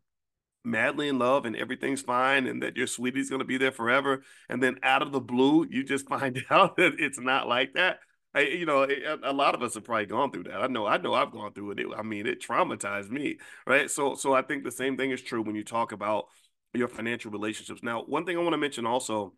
[0.64, 4.22] madly in love and everything's fine and that your sweetie's going to be there forever.
[4.48, 7.98] And then out of the blue, you just find out that it's not like that.
[8.34, 8.84] I, you know,
[9.22, 10.56] a lot of us have probably gone through that.
[10.56, 11.80] I know, I know, I've gone through it.
[11.80, 11.86] it.
[11.96, 13.88] I mean, it traumatized me, right?
[13.88, 16.24] So, so I think the same thing is true when you talk about
[16.72, 17.84] your financial relationships.
[17.84, 19.34] Now, one thing I want to mention also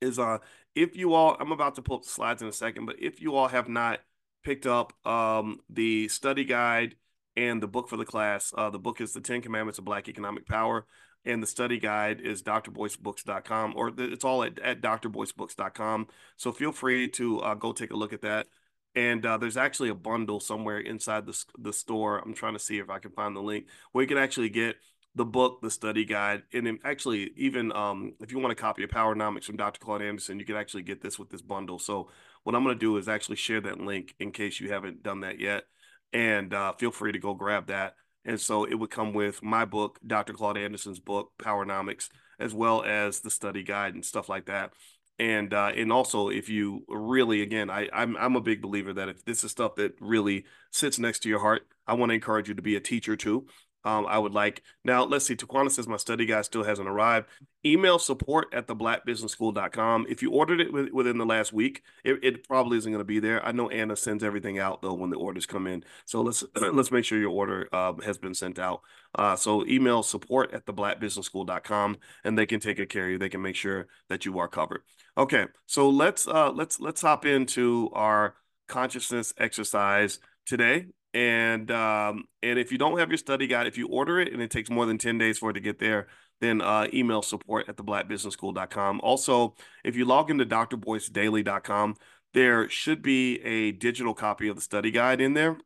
[0.00, 0.38] is, uh,
[0.74, 3.20] if you all, I'm about to pull up the slides in a second, but if
[3.20, 4.00] you all have not
[4.44, 6.94] picked up um the study guide
[7.36, 10.08] and the book for the class, uh, the book is the Ten Commandments of Black
[10.08, 10.86] Economic Power
[11.24, 16.08] and the study guide is drboycebooks.com or it's all at, at drboycebooks.com.
[16.36, 18.46] So feel free to uh, go take a look at that.
[18.94, 22.18] And uh, there's actually a bundle somewhere inside the, the store.
[22.18, 24.76] I'm trying to see if I can find the link where you can actually get
[25.18, 28.90] the book, the study guide, and actually even um, if you want a copy of
[28.90, 29.80] Powernomics from Dr.
[29.80, 31.78] Claude Anderson, you can actually get this with this bundle.
[31.78, 32.08] So
[32.44, 35.20] what I'm going to do is actually share that link in case you haven't done
[35.20, 35.64] that yet,
[36.12, 37.96] and uh, feel free to go grab that.
[38.24, 40.32] And so it would come with my book, Dr.
[40.32, 44.72] Claude Anderson's book, Powernomics, as well as the study guide and stuff like that.
[45.18, 49.08] And uh, and also, if you really, again, I I'm I'm a big believer that
[49.08, 52.48] if this is stuff that really sits next to your heart, I want to encourage
[52.48, 53.48] you to be a teacher too.
[53.88, 54.62] Um, I would like.
[54.84, 55.34] Now, let's see.
[55.34, 57.26] Taquana says my study guide still hasn't arrived.
[57.64, 60.06] Email support at the blackbusinessschool.com.
[60.10, 63.18] If you ordered it within the last week, it, it probably isn't going to be
[63.18, 63.44] there.
[63.44, 65.84] I know Anna sends everything out though when the orders come in.
[66.04, 68.82] So let's let's make sure your order uh, has been sent out.
[69.14, 73.18] Uh, so email support at the blackbusinessschool.com and they can take care of you.
[73.18, 74.82] They can make sure that you are covered.
[75.16, 78.34] Okay, so let's uh, let's let's hop into our
[78.68, 80.86] consciousness exercise today.
[81.18, 84.40] And um, and if you don't have your study guide, if you order it and
[84.40, 86.06] it takes more than 10 days for it to get there,
[86.40, 89.00] then uh, email support at the blackbusinessschool.com.
[89.02, 91.96] Also, if you log into drboycedaily.com,
[92.34, 95.58] there should be a digital copy of the study guide in there.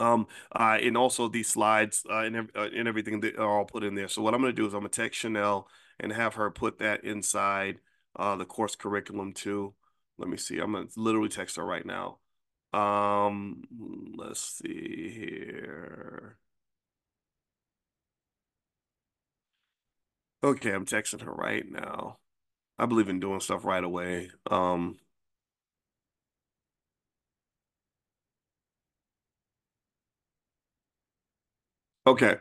[0.00, 3.84] Um, uh, and also these slides uh, and, uh, and everything that are all put
[3.84, 4.08] in there.
[4.08, 5.68] So what I'm going to do is I'm going to text Chanel
[6.00, 7.76] and have her put that inside
[8.16, 9.74] uh, the course curriculum too.
[10.16, 10.60] Let me see.
[10.60, 12.20] I'm going to literally text her right now.
[12.72, 13.64] Um,
[14.16, 16.38] let's see here.
[20.44, 22.18] Okay, I'm texting her right now.
[22.78, 24.30] I believe in doing stuff right away.
[24.50, 24.98] Um,
[32.06, 32.36] okay.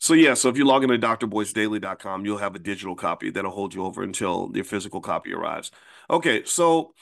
[0.00, 3.74] So yeah, so if you log into drboycedaily.com, you'll have a digital copy that'll hold
[3.74, 5.70] you over until your physical copy arrives.
[6.10, 6.94] Okay, so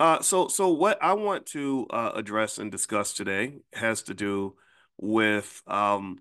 [0.00, 4.54] uh, so, so what I want to uh, address and discuss today has to do
[4.96, 5.62] with.
[5.66, 6.18] Um,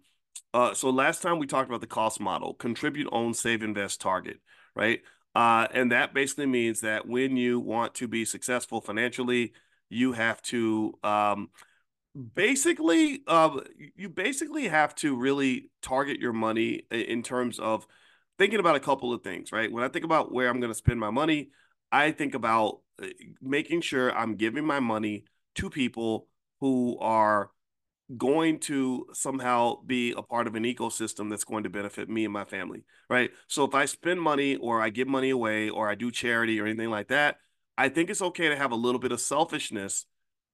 [0.53, 4.39] uh, so last time we talked about the cost model: contribute, own, save, invest, target.
[4.75, 5.01] Right,
[5.35, 9.53] uh, and that basically means that when you want to be successful financially,
[9.89, 11.49] you have to um,
[12.33, 13.59] basically uh,
[13.95, 17.85] you basically have to really target your money in terms of
[18.39, 19.51] thinking about a couple of things.
[19.51, 21.49] Right, when I think about where I'm going to spend my money.
[21.89, 22.81] I think about
[23.41, 26.27] making sure I'm giving my money to people
[26.59, 27.51] who are
[28.15, 32.33] going to somehow be a part of an ecosystem that's going to benefit me and
[32.33, 33.31] my family, right?
[33.47, 36.65] So if I spend money or I give money away or I do charity or
[36.65, 37.37] anything like that,
[37.77, 40.05] I think it's okay to have a little bit of selfishness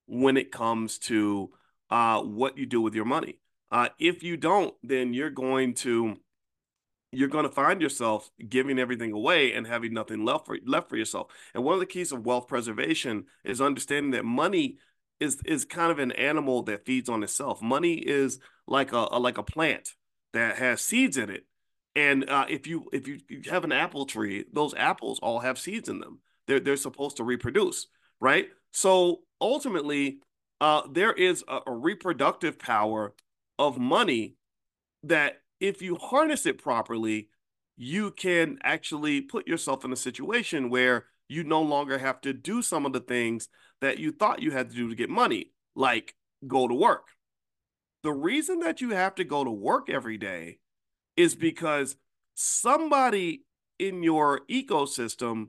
[0.08, 1.51] when it comes to
[1.89, 3.39] uh, what you do with your money.
[3.71, 6.15] Uh, if you don't, then you're going to
[7.13, 10.97] you're going to find yourself giving everything away and having nothing left for left for
[10.97, 11.28] yourself.
[11.54, 14.78] And one of the keys of wealth preservation is understanding that money
[15.19, 17.62] is is kind of an animal that feeds on itself.
[17.62, 19.89] Money is like a, a like a plant
[20.34, 21.45] that has seeds in it.
[21.95, 25.60] And uh, if you if you, you have an apple tree, those apples all have
[25.60, 26.19] seeds in them.
[26.47, 27.88] They're they're supposed to reproduce,
[28.19, 28.47] right?
[28.71, 30.19] So ultimately,
[30.60, 33.13] uh, there is a, a reproductive power
[33.60, 34.36] of money
[35.04, 37.30] that if you harness it properly,
[37.78, 42.62] you can actually put yourself in a situation where you no longer have to do
[42.62, 43.47] some of the things
[43.80, 47.08] that you thought you had to do to get money, like go to work.
[48.04, 50.60] The reason that you have to go to work every day
[51.15, 51.95] is because
[52.36, 53.45] somebody
[53.80, 55.47] in your ecosystem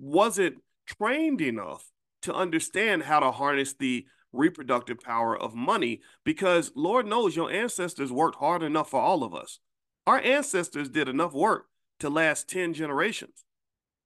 [0.00, 1.88] wasn't trained enough
[2.22, 8.12] to understand how to harness the reproductive power of money because Lord knows your ancestors
[8.12, 9.60] worked hard enough for all of us.
[10.06, 11.66] Our ancestors did enough work
[12.00, 13.44] to last 10 generations.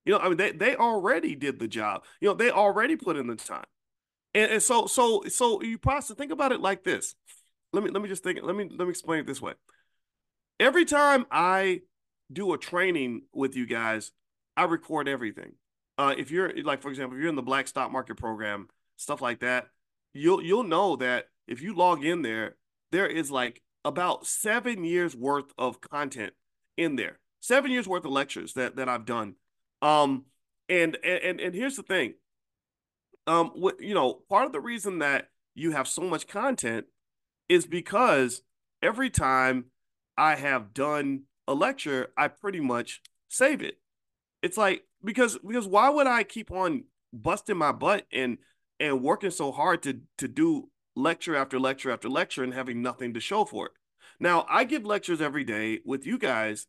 [0.04, 2.04] You know, I mean, they, they already did the job.
[2.20, 3.64] You know, they already put in the time.
[4.34, 7.14] And, and so, so, so you process, think about it like this.
[7.72, 9.54] Let me, let me just think, let me, let me explain it this way.
[10.60, 11.82] Every time I
[12.32, 14.12] do a training with you guys,
[14.56, 15.52] I record everything.
[15.98, 19.20] Uh, if you're like, for example, if you're in the black stock market program, stuff
[19.20, 19.68] like that,
[20.18, 22.57] you'll you'll know that if you log in there,
[22.92, 26.35] there is like about seven years worth of content
[26.76, 27.18] in there.
[27.40, 29.37] Seven years worth of lectures that that I've done.
[29.81, 30.26] Um,
[30.68, 32.14] and and and here's the thing.
[33.26, 36.87] Um, what you know, part of the reason that you have so much content
[37.48, 38.42] is because
[38.83, 39.66] every time
[40.16, 43.78] I have done a lecture, I pretty much save it.
[44.42, 48.38] It's like because because why would I keep on busting my butt and
[48.80, 53.14] and working so hard to to do lecture after lecture after lecture and having nothing
[53.14, 53.72] to show for it.
[54.20, 56.66] Now, I give lectures every day with you guys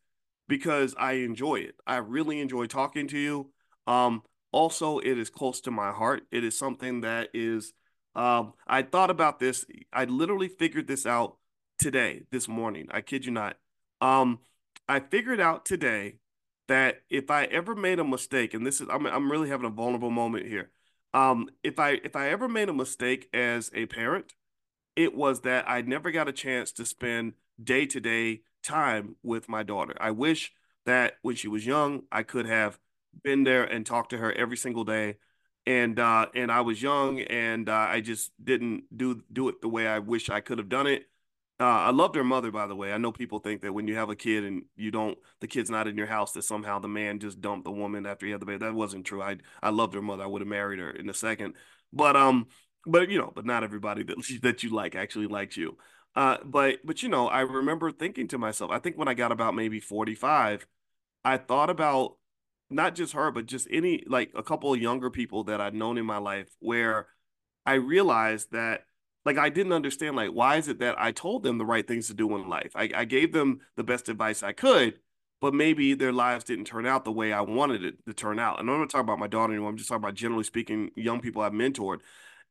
[0.47, 1.75] because I enjoy it.
[1.85, 3.51] I really enjoy talking to you.
[3.87, 6.23] Um, also, it is close to my heart.
[6.31, 7.73] It is something that is,
[8.15, 9.65] um, I thought about this.
[9.91, 11.37] I literally figured this out
[11.79, 12.87] today, this morning.
[12.91, 13.57] I kid you not.
[14.01, 14.39] Um,
[14.87, 16.17] I figured out today
[16.67, 19.71] that if I ever made a mistake, and this is, I'm, I'm really having a
[19.71, 20.69] vulnerable moment here
[21.13, 24.33] um, if I if I ever made a mistake as a parent,
[24.95, 27.33] it was that I never got a chance to spend
[27.63, 29.95] day to day time with my daughter.
[29.99, 30.53] I wish
[30.85, 32.79] that when she was young, I could have
[33.23, 35.17] been there and talked to her every single day.
[35.65, 39.69] And uh, and I was young, and uh, I just didn't do do it the
[39.69, 41.08] way I wish I could have done it.
[41.61, 42.93] Uh, I loved her mother, by the way.
[42.93, 45.69] I know people think that when you have a kid and you don't, the kid's
[45.69, 48.39] not in your house, that somehow the man just dumped the woman after he had
[48.39, 48.59] the baby.
[48.59, 49.21] That wasn't true.
[49.21, 50.23] I I loved her mother.
[50.23, 51.55] I would have married her in a second.
[51.91, 52.47] But um,
[52.85, 55.77] but you know, but not everybody that that you like actually likes you.
[56.15, 58.71] Uh, but but you know, I remember thinking to myself.
[58.71, 60.65] I think when I got about maybe forty five,
[61.25, 62.17] I thought about
[62.69, 65.97] not just her, but just any like a couple of younger people that I'd known
[65.97, 67.07] in my life where
[67.65, 68.83] I realized that
[69.25, 72.07] like I didn't understand like why is it that I told them the right things
[72.07, 72.71] to do in life?
[72.75, 74.99] I, I gave them the best advice I could,
[75.41, 78.59] but maybe their lives didn't turn out the way I wanted it to turn out.
[78.59, 79.69] And I'm not talking about my daughter anymore.
[79.69, 81.99] I'm just talking about generally speaking, young people I've mentored.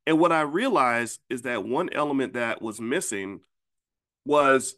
[0.06, 3.40] And what I realized is that one element that was missing
[4.24, 4.74] was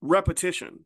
[0.00, 0.84] repetition.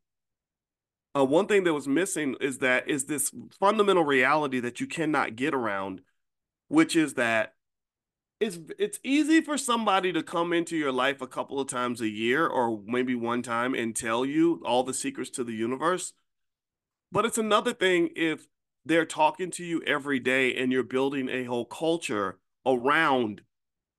[1.15, 3.31] Uh, one thing that was missing is that is this
[3.61, 6.01] fundamental reality that you cannot get around,
[6.69, 7.53] which is that
[8.43, 12.09] it's it's easy for somebody to come into your life a couple of times a
[12.09, 16.13] year or maybe one time and tell you all the secrets to the universe.
[17.13, 18.49] But it's another thing if
[18.85, 23.43] they're talking to you every day and you're building a whole culture around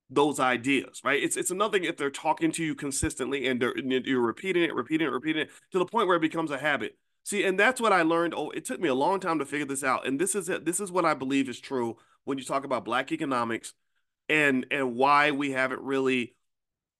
[0.09, 1.23] those ideas, right?
[1.23, 4.75] It's it's another thing if they're talking to you consistently and, and you're repeating it,
[4.75, 6.97] repeating it, repeating it to the point where it becomes a habit.
[7.23, 8.33] See, and that's what I learned.
[8.35, 10.05] Oh, it took me a long time to figure this out.
[10.05, 10.47] And this is.
[10.47, 13.73] This is what I believe is true when you talk about black economics
[14.29, 16.35] and and why we haven't really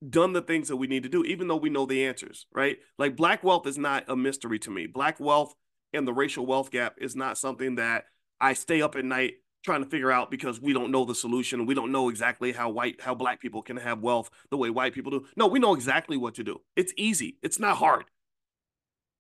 [0.08, 2.78] done the things that we need to do even though we know the answers right?
[2.98, 4.88] Like black wealth is not a mystery to me.
[4.88, 5.54] Black wealth
[5.94, 8.06] and the racial wealth gap is not something that
[8.42, 11.66] i stay up at night trying to figure out because we don't know the solution.
[11.66, 14.94] We don't know exactly how white how black people can have wealth the way white
[14.94, 15.26] people do.
[15.36, 16.62] No we know exactly what to do.
[16.76, 17.38] It's easy.
[17.42, 18.06] It's not hard.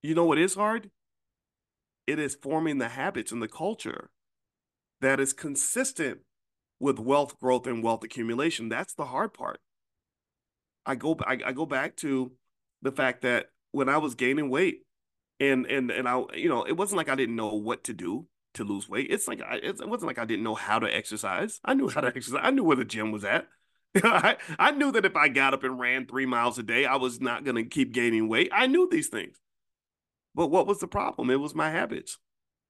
[0.01, 0.91] You know what is hard?
[2.05, 4.09] It is forming the habits and the culture
[4.99, 6.19] that is consistent
[6.79, 8.69] with wealth growth and wealth accumulation.
[8.69, 9.59] That's the hard part.
[10.85, 12.33] I go I, I go back to
[12.81, 14.81] the fact that when I was gaining weight
[15.39, 18.27] and and and I you know it wasn't like I didn't know what to do
[18.55, 19.07] to lose weight.
[19.09, 21.59] It's like I, it wasn't like I didn't know how to exercise.
[21.63, 22.41] I knew how to exercise.
[22.43, 23.47] I knew where the gym was at.
[24.03, 26.95] I, I knew that if I got up and ran three miles a day, I
[26.95, 28.49] was not going to keep gaining weight.
[28.51, 29.37] I knew these things.
[30.35, 31.29] But what was the problem?
[31.29, 32.17] It was my habits.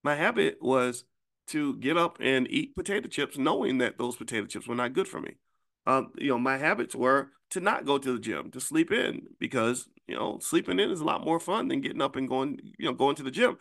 [0.04, 1.06] My habit was
[1.48, 5.08] to get up and eat potato chips, knowing that those potato chips were not good
[5.08, 5.36] for me.
[5.86, 9.28] Um, you know, my habits were to not go to the gym, to sleep in,
[9.40, 12.60] because you know, sleeping in is a lot more fun than getting up and going,
[12.78, 13.58] you know, going to the gym.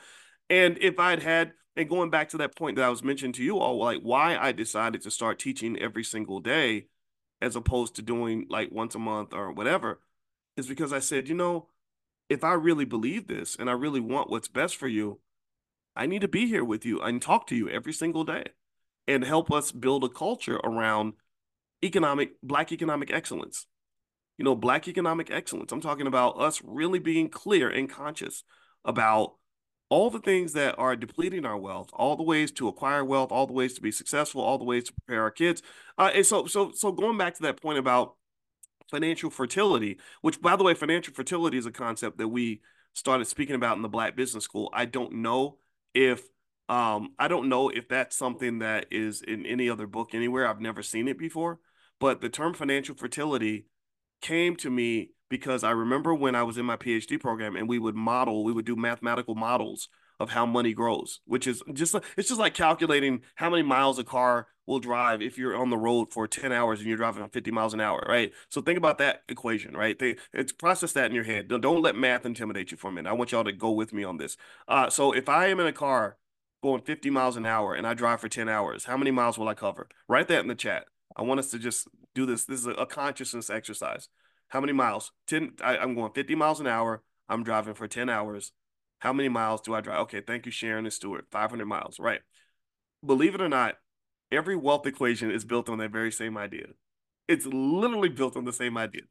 [0.51, 3.45] And if I'd had, and going back to that point that I was mentioning to
[3.45, 6.87] you all, like why I decided to start teaching every single day,
[7.41, 10.01] as opposed to doing like once a month or whatever,
[10.57, 11.69] is because I said, you know,
[12.29, 15.21] if I really believe this and I really want what's best for you,
[15.95, 18.45] I need to be here with you and talk to you every single day
[19.07, 21.15] and help us build a culture around
[21.85, 23.67] economic, Black economic excellence.
[24.39, 25.73] You know, Black economic excellence.
[25.73, 28.45] I'm talking about us really being clear and conscious
[28.85, 29.35] about
[29.89, 33.47] all the things that are depleting our wealth, all the ways to acquire wealth, all
[33.47, 35.63] the ways to be successful, all the ways to prepare our kids.
[35.99, 38.15] Uh, and so, so, so going back to that point about
[38.91, 42.63] financial fertility, which, by the way, financial fertility is a concept that we
[42.95, 44.71] started speaking about in the Black Business School.
[44.73, 45.59] I don't know
[45.95, 46.23] if
[46.69, 50.47] um I don't know if that's something that is in any other book anywhere.
[50.47, 51.59] I've never seen it before,
[52.01, 53.67] but the term financial fertility
[54.21, 57.79] came to me because I remember when I was in my PhD program and we
[57.79, 59.89] would model, we would do mathematical models
[60.23, 64.05] of how money grows, which is just it's just like calculating how many miles a
[64.05, 67.51] car will drive if you're on the road for 10 hours and you're driving 50
[67.51, 68.33] miles an hour, right?
[68.49, 69.99] So think about that equation, right?
[69.99, 71.49] They, it's process that in your head.
[71.49, 73.11] Don't, let math intimidate you for a minute.
[73.11, 74.37] I want y'all to go with me on this.
[74.69, 76.17] Uh, so if I am in a car
[76.63, 79.49] going 50 miles an hour and I drive for 10 hours, how many miles will
[79.49, 79.89] I cover?
[80.09, 80.85] Write that in the chat.
[81.17, 82.45] I want us to just do this.
[82.45, 84.09] This is a, a consciousness exercise.
[84.49, 85.11] How many miles?
[85.27, 87.03] 10 I, I'm going 50 miles an hour.
[87.29, 88.53] I'm driving for 10 hours.
[89.03, 89.99] How many miles do I drive?
[90.03, 91.27] Okay, thank you, Sharon and Stewart.
[91.33, 92.21] 500 miles, right?
[93.05, 93.75] Believe it or not,
[94.31, 96.67] every wealth equation is built on that very same idea.
[97.27, 99.03] It's literally built on the same idea.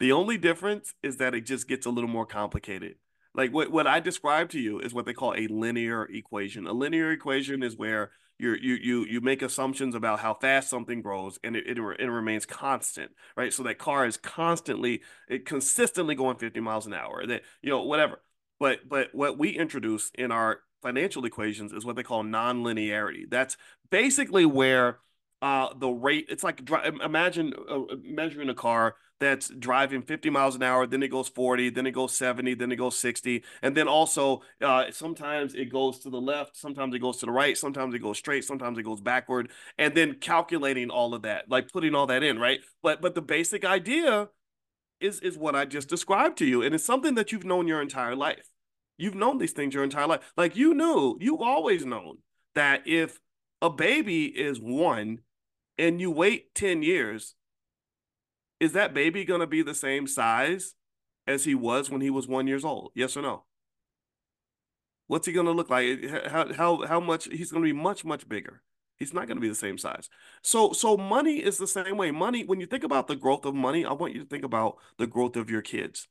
[0.00, 2.96] The only difference is that it just gets a little more complicated.
[3.36, 6.66] Like what, what I described to you is what they call a linear equation.
[6.66, 11.02] A linear equation is where you you you you make assumptions about how fast something
[11.02, 13.52] grows and it, it, it remains constant, right?
[13.52, 17.24] So that car is constantly, it consistently going 50 miles an hour.
[17.24, 18.20] That you know whatever.
[18.58, 23.28] But but what we introduce in our financial equations is what they call nonlinearity.
[23.28, 23.56] That's
[23.90, 24.98] basically where
[25.42, 26.62] uh, the rate it's like
[27.04, 31.70] imagine uh, measuring a car that's driving 50 miles an hour then it goes 40
[31.70, 35.98] then it goes 70 then it goes 60 and then also uh, sometimes it goes
[36.00, 38.82] to the left sometimes it goes to the right sometimes it goes straight sometimes it
[38.82, 43.02] goes backward and then calculating all of that like putting all that in right but
[43.02, 44.28] but the basic idea
[45.00, 47.82] is is what I just described to you, and it's something that you've known your
[47.82, 48.48] entire life.
[48.98, 50.32] You've known these things your entire life.
[50.36, 52.18] Like you knew, you've always known
[52.54, 53.20] that if
[53.60, 55.20] a baby is one
[55.78, 57.34] and you wait 10 years,
[58.58, 60.74] is that baby going to be the same size
[61.26, 62.92] as he was when he was one years old?
[62.94, 63.44] Yes or no?
[65.08, 66.08] What's he going to look like?
[66.08, 67.28] How, how, how much?
[67.30, 68.62] He's going to be much, much bigger.
[68.98, 70.08] He's not going to be the same size.
[70.42, 72.10] So, so money is the same way.
[72.10, 74.76] Money, when you think about the growth of money, I want you to think about
[74.98, 76.08] the growth of your kids.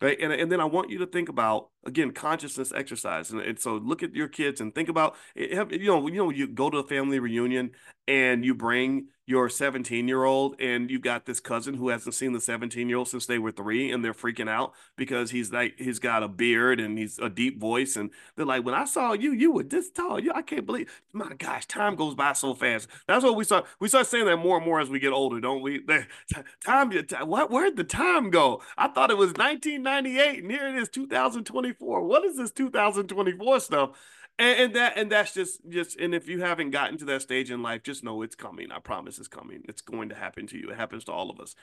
[0.00, 0.18] Right.
[0.20, 3.30] And, and then I want you to think about again consciousness exercise.
[3.30, 6.16] And, and so look at your kids and think about eh, eh, you know, you
[6.16, 7.70] know, you go to a family reunion
[8.06, 12.32] and you bring your 17 year old and you got this cousin who hasn't seen
[12.32, 15.74] the 17 year old since they were three and they're freaking out because he's like
[15.78, 19.12] he's got a beard and he's a deep voice and they're like when i saw
[19.12, 20.20] you you were this tall.
[20.20, 22.88] You i can't believe my gosh time goes by so fast.
[23.06, 25.40] That's what we start we start saying that more and more as we get older
[25.40, 25.82] don't we?
[26.64, 28.60] Time what where'd the time go?
[28.76, 30.88] I thought it was 1998 and here it is
[31.78, 33.90] 2024 what is this 2024 stuff?
[34.36, 37.50] And, and, that and that's just just and if you haven't gotten to that stage
[37.50, 38.72] in life just know it's coming.
[38.72, 39.62] I promise it's coming.
[39.68, 40.70] It's going to happen to you.
[40.70, 41.54] It happens to all of us.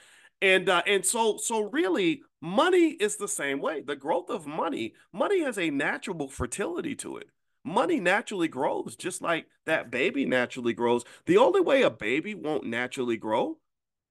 [0.41, 3.81] And uh, and so so really money is the same way.
[3.81, 7.27] The growth of money money has a natural fertility to it.
[7.63, 11.03] Money naturally grows just like that baby naturally grows.
[11.25, 13.57] The only way a baby won't naturally grow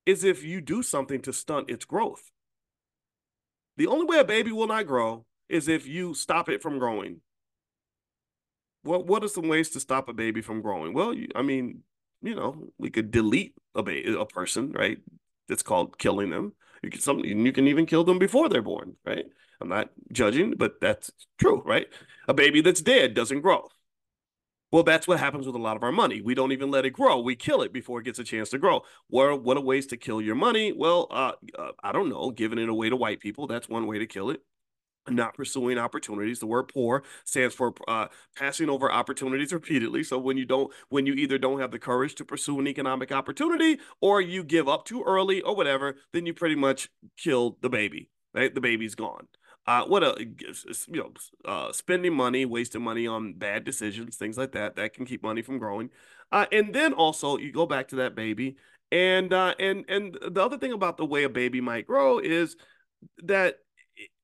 [0.05, 2.31] is if you do something to stunt its growth.
[3.79, 7.21] The only way a baby will not grow is if you stop it from growing
[8.83, 10.95] what what are some ways to stop a baby from growing?
[10.95, 11.83] Well, you, I mean,
[12.23, 14.99] you know, we could delete a a person, right?
[15.49, 16.55] It's called killing them.
[16.83, 19.27] You can something you can even kill them before they're born, right?
[19.61, 21.87] I'm not judging, but that's true, right?
[22.29, 23.69] A baby that's dead doesn't grow.
[24.73, 26.23] Well, that's what happens with a lot of our money.
[26.23, 27.21] We don't even let it grow.
[27.21, 28.83] We kill it before it gets a chance to grow.
[29.09, 30.73] What what are ways to kill your money?
[30.73, 32.31] Well, uh, uh, I don't know.
[32.31, 34.41] Giving it away to white people, that's one way to kill it
[35.09, 36.39] not pursuing opportunities.
[36.39, 40.03] The word poor stands for uh, passing over opportunities repeatedly.
[40.05, 43.13] So when you don't, when you either don't have the courage to pursue an economic
[43.13, 47.71] opportunity or you give up too early or whatever, then you pretty much killed the
[47.71, 48.09] baby.
[48.33, 49.27] Right, the baby's gone.
[49.67, 51.13] Uh, what a you know,
[51.45, 55.43] uh, spending money, wasting money on bad decisions, things like that, that can keep money
[55.43, 55.91] from growing.
[56.33, 58.57] Uh, and then also you go back to that baby,
[58.93, 62.57] and uh, and and the other thing about the way a baby might grow is
[63.25, 63.59] that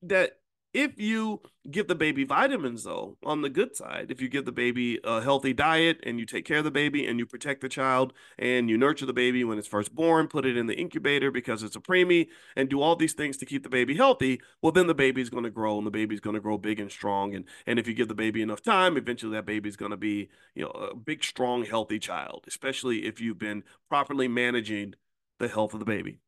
[0.02, 0.32] that
[0.76, 4.52] if you give the baby vitamins, though, on the good side, if you give the
[4.52, 7.68] baby a healthy diet and you take care of the baby and you protect the
[7.70, 11.30] child and you nurture the baby when it's first born, put it in the incubator
[11.30, 14.70] because it's a preemie, and do all these things to keep the baby healthy, well,
[14.70, 17.34] then the baby's going to grow and the baby's going to grow big and strong.
[17.34, 20.28] And and if you give the baby enough time, eventually that baby's going to be,
[20.54, 24.92] you know, a big, strong, healthy child, especially if you've been properly managing
[25.38, 26.18] the health of the baby.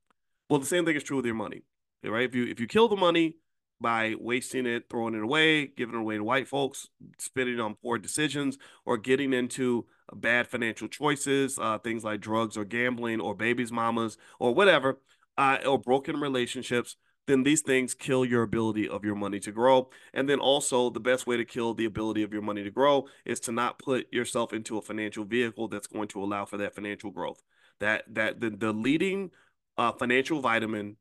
[0.48, 1.64] Well, the same thing is true with your money,
[2.02, 2.24] right?
[2.24, 3.34] If you if you kill the money
[3.80, 7.98] by wasting it, throwing it away, giving it away to white folks, spending on poor
[7.98, 13.72] decisions, or getting into bad financial choices, uh, things like drugs or gambling or babies'
[13.72, 15.00] mamas or whatever,
[15.36, 16.96] uh, or broken relationships,
[17.28, 19.90] then these things kill your ability of your money to grow.
[20.14, 23.06] And then also, the best way to kill the ability of your money to grow
[23.26, 26.74] is to not put yourself into a financial vehicle that's going to allow for that
[26.74, 27.40] financial growth.
[27.80, 29.30] That that the, the leading
[29.76, 30.96] uh, financial vitamin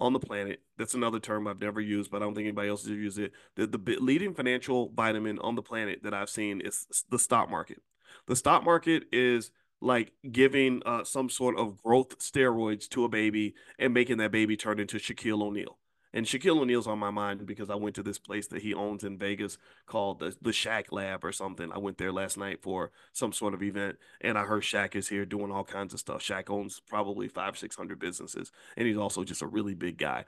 [0.00, 0.60] on the planet.
[0.76, 3.32] That's another term I've never used, but I don't think anybody else has used it.
[3.56, 7.82] The, the leading financial vitamin on the planet that I've seen is the stock market.
[8.26, 13.54] The stock market is like giving uh, some sort of growth steroids to a baby
[13.78, 15.78] and making that baby turn into Shaquille O'Neal.
[16.14, 19.04] And Shaquille O'Neal's on my mind because I went to this place that he owns
[19.04, 21.70] in Vegas called the, the Shaq Lab or something.
[21.70, 25.08] I went there last night for some sort of event and I heard Shaq is
[25.08, 26.22] here doing all kinds of stuff.
[26.22, 30.24] Shaq owns probably five, 600 businesses and he's also just a really big guy.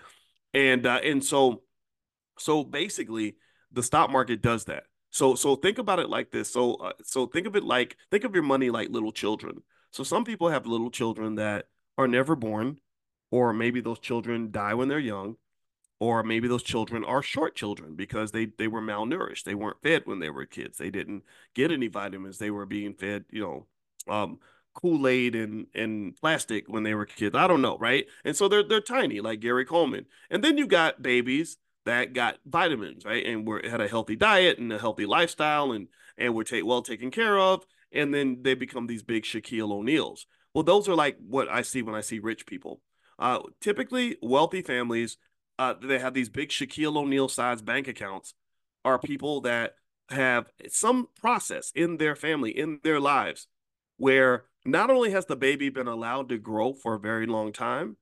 [0.52, 1.62] And, uh, and so,
[2.38, 3.36] so basically
[3.72, 4.84] the stock market does that.
[5.08, 6.52] So, so think about it like this.
[6.52, 9.62] So, uh, so think of it like, think of your money like little children.
[9.92, 11.66] So some people have little children that
[11.96, 12.78] are never born,
[13.30, 15.36] or maybe those children die when they're young
[16.00, 19.44] or maybe those children are short children because they they were malnourished.
[19.44, 20.78] They weren't fed when they were kids.
[20.78, 21.22] They didn't
[21.54, 22.38] get any vitamins.
[22.38, 23.66] They were being fed you know
[24.12, 24.38] um,
[24.74, 27.36] kool-aid and and plastic when they were kids.
[27.36, 28.06] I don't know right?
[28.24, 30.06] And so they're they're tiny like gary coleman.
[30.30, 33.24] And then you got babies that got vitamins right?
[33.24, 36.82] And were had a healthy diet and a healthy lifestyle and and were take, well
[36.82, 37.64] taken care of.
[37.92, 40.26] And then they become these big shaquille o'neals.
[40.54, 42.80] Well those are like what i see when i see rich people.
[43.18, 45.18] Uh, typically wealthy families
[45.60, 48.32] uh, they have these big Shaquille O'Neal size bank accounts
[48.82, 49.74] are people that
[50.08, 53.46] have some process in their family, in their lives,
[53.98, 57.98] where not only has the baby been allowed to grow for a very long time,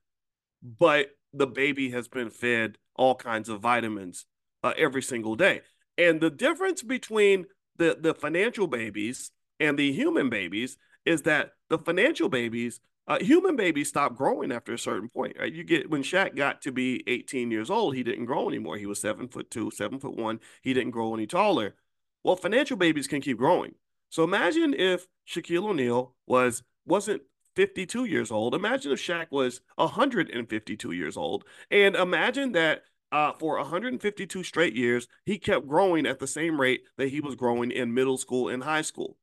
[0.62, 4.26] but the baby has been fed all kinds of vitamins
[4.62, 5.62] uh, every single day.
[5.96, 7.46] And the difference between
[7.76, 12.78] the, the financial babies and the human babies is that the financial babies,
[13.08, 15.36] uh, human babies stop growing after a certain point.
[15.38, 15.52] Right?
[15.52, 18.76] You get when Shaq got to be 18 years old, he didn't grow anymore.
[18.76, 20.40] He was seven foot two, seven foot one.
[20.62, 21.74] He didn't grow any taller.
[22.22, 23.74] Well, financial babies can keep growing.
[24.10, 27.22] So imagine if Shaquille O'Neal was wasn't
[27.56, 28.54] 52 years old.
[28.54, 31.44] Imagine if Shaq was 152 years old.
[31.70, 36.82] And imagine that uh, for 152 straight years, he kept growing at the same rate
[36.98, 39.16] that he was growing in middle school and high school.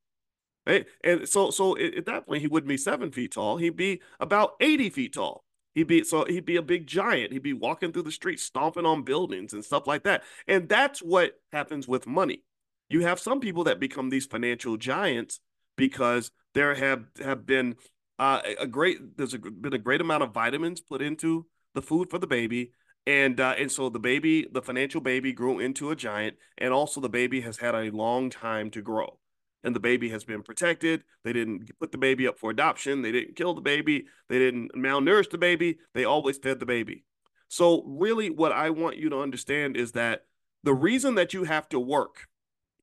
[0.65, 0.85] Right?
[1.03, 3.57] And so, so at that point, he wouldn't be seven feet tall.
[3.57, 5.43] He'd be about 80 feet tall.
[5.75, 7.33] He'd be so he'd be a big giant.
[7.33, 10.23] He'd be walking through the streets, stomping on buildings and stuff like that.
[10.47, 12.43] And that's what happens with money.
[12.89, 15.41] You have some people that become these financial giants
[15.75, 17.75] because there have have been
[18.17, 22.09] uh, a great there's a, been a great amount of vitamins put into the food
[22.09, 22.71] for the baby
[23.05, 27.01] and uh, and so the baby the financial baby grew into a giant and also
[27.01, 29.19] the baby has had a long time to grow
[29.65, 31.03] and the baby has been protected.
[31.25, 33.01] They didn't put the baby up for adoption.
[33.01, 34.05] They didn't kill the baby.
[34.29, 35.79] They didn't malnourish the baby.
[35.93, 37.03] They always fed the baby.
[37.47, 40.25] So really what i want you to understand is that
[40.63, 42.27] the reason that you have to work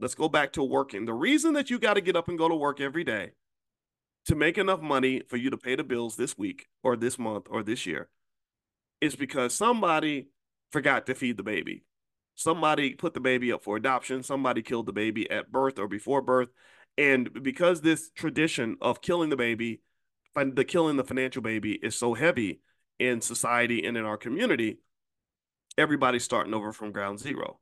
[0.03, 1.05] let's go back to working.
[1.05, 3.30] The reason that you got to get up and go to work every day
[4.26, 7.47] to make enough money for you to pay the bills this week or this month
[7.49, 8.09] or this year
[9.01, 10.28] is because somebody
[10.70, 11.85] forgot to feed the baby.
[12.35, 14.22] Somebody put the baby up for adoption.
[14.22, 16.49] Somebody killed the baby at birth or before birth.
[16.99, 19.80] And because this tradition of killing the baby,
[20.35, 22.61] the killing the financial baby is so heavy
[22.99, 24.78] in society and in our community,
[25.78, 27.59] everybody's starting over from ground zero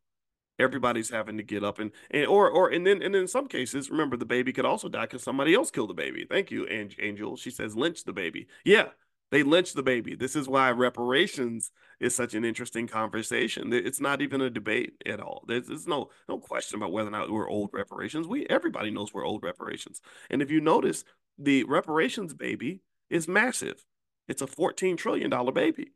[0.60, 3.90] everybody's having to get up and, and or or and then and in some cases
[3.90, 7.36] remember the baby could also die because somebody else killed the baby thank you angel
[7.36, 8.88] she says lynch the baby yeah
[9.30, 10.14] they lynched the baby.
[10.14, 11.70] This is why reparations
[12.00, 13.72] is such an interesting conversation.
[13.72, 15.44] It's not even a debate at all.
[15.46, 18.26] There's, there's no no question about whether or not we're old reparations.
[18.26, 20.00] We everybody knows we're old reparations.
[20.30, 21.04] And if you notice
[21.38, 23.84] the reparations baby is massive.
[24.28, 25.92] It's a 14 trillion dollar baby.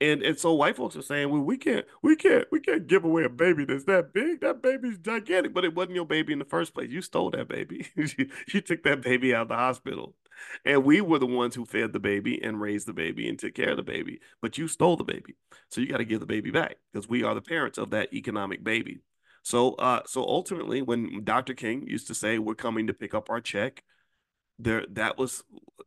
[0.00, 3.04] And and so white folks are saying, well, we can't, we can't, we can't give
[3.04, 4.40] away a baby that's that big.
[4.40, 6.90] That baby's gigantic, but it wasn't your baby in the first place.
[6.90, 7.86] You stole that baby.
[7.96, 10.16] you took that baby out of the hospital,
[10.64, 13.54] and we were the ones who fed the baby and raised the baby and took
[13.54, 14.20] care of the baby.
[14.40, 15.36] But you stole the baby,
[15.68, 18.12] so you got to give the baby back because we are the parents of that
[18.12, 19.00] economic baby.
[19.42, 21.54] So, uh, so ultimately, when Dr.
[21.54, 23.82] King used to say, "We're coming to pick up our check,"
[24.58, 25.44] there that was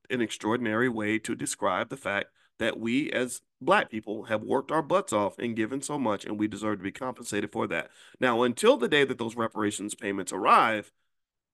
[0.09, 2.27] an extraordinary way to describe the fact
[2.59, 6.39] that we as black people have worked our butts off and given so much and
[6.39, 7.89] we deserve to be compensated for that.
[8.19, 10.91] Now, until the day that those reparations payments arrive,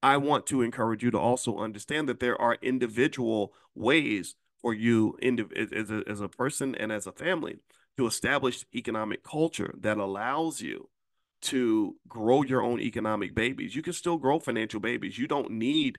[0.03, 5.17] I want to encourage you to also understand that there are individual ways for you
[5.21, 7.59] as a, as a person and as a family
[7.97, 10.89] to establish economic culture that allows you
[11.41, 13.75] to grow your own economic babies.
[13.75, 15.17] You can still grow financial babies.
[15.17, 15.97] You don't need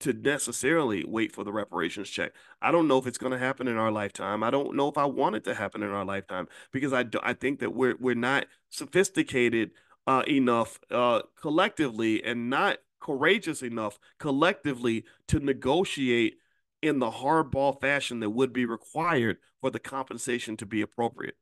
[0.00, 2.32] to necessarily wait for the reparations check.
[2.62, 4.42] I don't know if it's going to happen in our lifetime.
[4.42, 7.18] I don't know if I want it to happen in our lifetime because I do,
[7.22, 9.72] I think that we're we're not sophisticated
[10.06, 16.38] uh, enough uh, collectively and not courageous enough collectively to negotiate
[16.82, 21.36] in the hardball fashion that would be required for the compensation to be appropriate.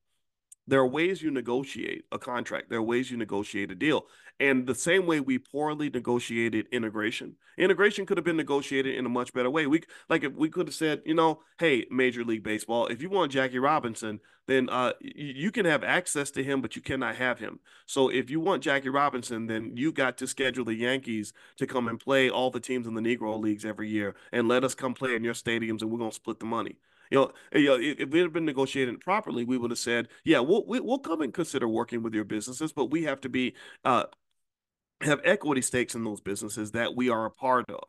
[0.69, 2.71] There are ways you negotiate a contract.
[2.71, 4.07] There are ways you negotiate a deal.
[4.39, 9.09] And the same way we poorly negotiated integration, integration could have been negotiated in a
[9.09, 9.67] much better way.
[9.67, 13.09] We like if we could have said, you know, hey, Major League Baseball, if you
[13.09, 17.39] want Jackie Robinson, then uh, you can have access to him, but you cannot have
[17.39, 17.61] him.
[17.87, 21.89] So if you want Jackie Robinson, then you got to schedule the Yankees to come
[21.89, 24.93] and play all the teams in the Negro leagues every year, and let us come
[24.93, 26.77] play in your stadiums, and we're gonna split the money.
[27.11, 30.41] You know, you know, if it had been negotiated properly, we would have said, yeah,
[30.41, 33.55] we'll we'll come and consider working with your businesses, but we have to be
[33.85, 34.05] uh,
[35.03, 37.85] have equity stakes in those businesses that we are a part of.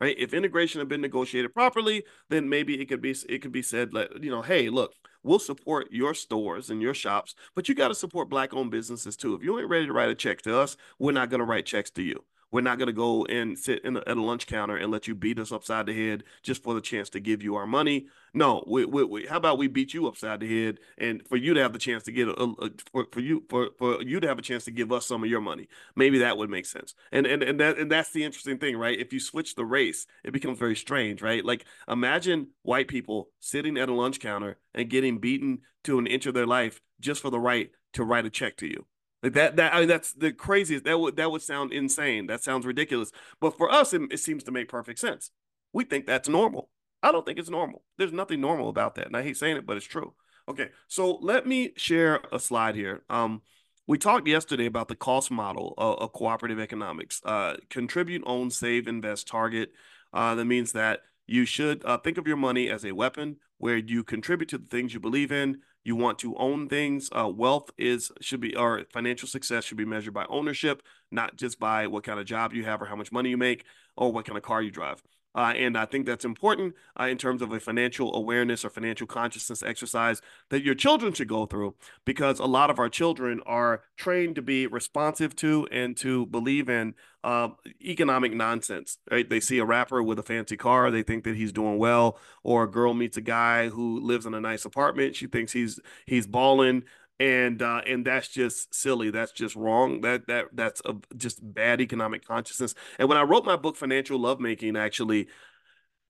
[0.00, 0.16] Right?
[0.18, 3.94] If integration had been negotiated properly, then maybe it could be it could be said
[3.94, 4.92] like, you know, hey, look,
[5.22, 9.16] we'll support your stores and your shops, but you got to support black owned businesses
[9.16, 9.34] too.
[9.34, 11.66] If you ain't ready to write a check to us, we're not going to write
[11.66, 12.24] checks to you.
[12.52, 15.14] We're not going to go and sit a, at a lunch counter and let you
[15.14, 18.06] beat us upside the head just for the chance to give you our money.
[18.34, 21.54] No, we, we, we, how about we beat you upside the head and for you
[21.54, 24.28] to have the chance to get a, a, for, for you for, for you to
[24.28, 25.68] have a chance to give us some of your money.
[25.96, 26.94] Maybe that would make sense.
[27.10, 28.98] And and and that and that's the interesting thing, right?
[28.98, 31.44] If you switch the race, it becomes very strange, right?
[31.44, 36.26] Like imagine white people sitting at a lunch counter and getting beaten to an inch
[36.26, 38.86] of their life just for the right to write a check to you.
[39.22, 40.84] Like that, that I mean, that's the craziest.
[40.84, 42.26] That would that would sound insane.
[42.26, 43.12] That sounds ridiculous.
[43.40, 45.30] But for us, it, it seems to make perfect sense.
[45.72, 46.70] We think that's normal.
[47.02, 47.82] I don't think it's normal.
[47.98, 50.14] There's nothing normal about that, and I hate saying it, but it's true.
[50.48, 53.02] Okay, so let me share a slide here.
[53.08, 53.42] Um,
[53.86, 57.20] we talked yesterday about the cost model of, of cooperative economics.
[57.24, 59.72] Uh, contribute, own, save, invest, target.
[60.12, 63.76] Uh, that means that you should uh, think of your money as a weapon where
[63.76, 65.60] you contribute to the things you believe in.
[65.84, 67.08] You want to own things.
[67.10, 71.58] Uh, wealth is should be or financial success should be measured by ownership, not just
[71.58, 73.64] by what kind of job you have or how much money you make
[73.96, 75.02] or what kind of car you drive.
[75.34, 79.06] Uh, and I think that's important uh, in terms of a financial awareness or financial
[79.06, 80.20] consciousness exercise
[80.50, 81.74] that your children should go through
[82.04, 86.68] because a lot of our children are trained to be responsive to and to believe
[86.68, 87.48] in uh,
[87.82, 88.98] economic nonsense.
[89.10, 89.28] Right?
[89.28, 92.64] They see a rapper with a fancy car, they think that he's doing well, or
[92.64, 96.26] a girl meets a guy who lives in a nice apartment, she thinks he's he's
[96.26, 96.84] balling
[97.22, 99.10] and uh, and that's just silly.
[99.10, 100.00] That's just wrong.
[100.00, 102.74] That that that's a, just bad economic consciousness.
[102.98, 105.28] And when I wrote my book, Financial Lovemaking, actually,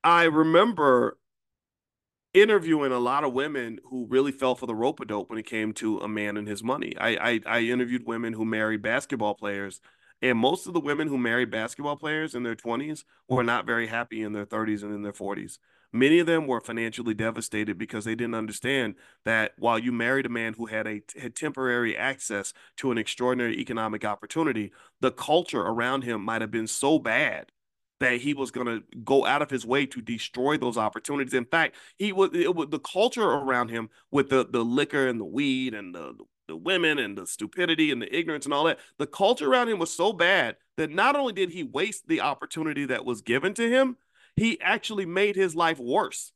[0.03, 1.19] I remember
[2.33, 5.45] interviewing a lot of women who really fell for the rope a dope when it
[5.45, 6.95] came to a man and his money.
[6.99, 9.83] I, I I interviewed women who married basketball players,
[10.23, 13.87] and most of the women who married basketball players in their twenties were not very
[13.87, 15.59] happy in their thirties and in their forties.
[15.93, 20.31] Many of them were financially devastated because they didn't understand that while you married a
[20.31, 26.03] man who had a had temporary access to an extraordinary economic opportunity, the culture around
[26.05, 27.53] him might have been so bad
[28.01, 31.35] that he was going to go out of his way to destroy those opportunities.
[31.35, 35.25] In fact, he was, was the culture around him with the the liquor and the
[35.25, 36.15] weed and the
[36.49, 38.79] the women and the stupidity and the ignorance and all that.
[38.99, 42.85] The culture around him was so bad that not only did he waste the opportunity
[42.87, 43.97] that was given to him,
[44.37, 46.33] he actually made his life worse.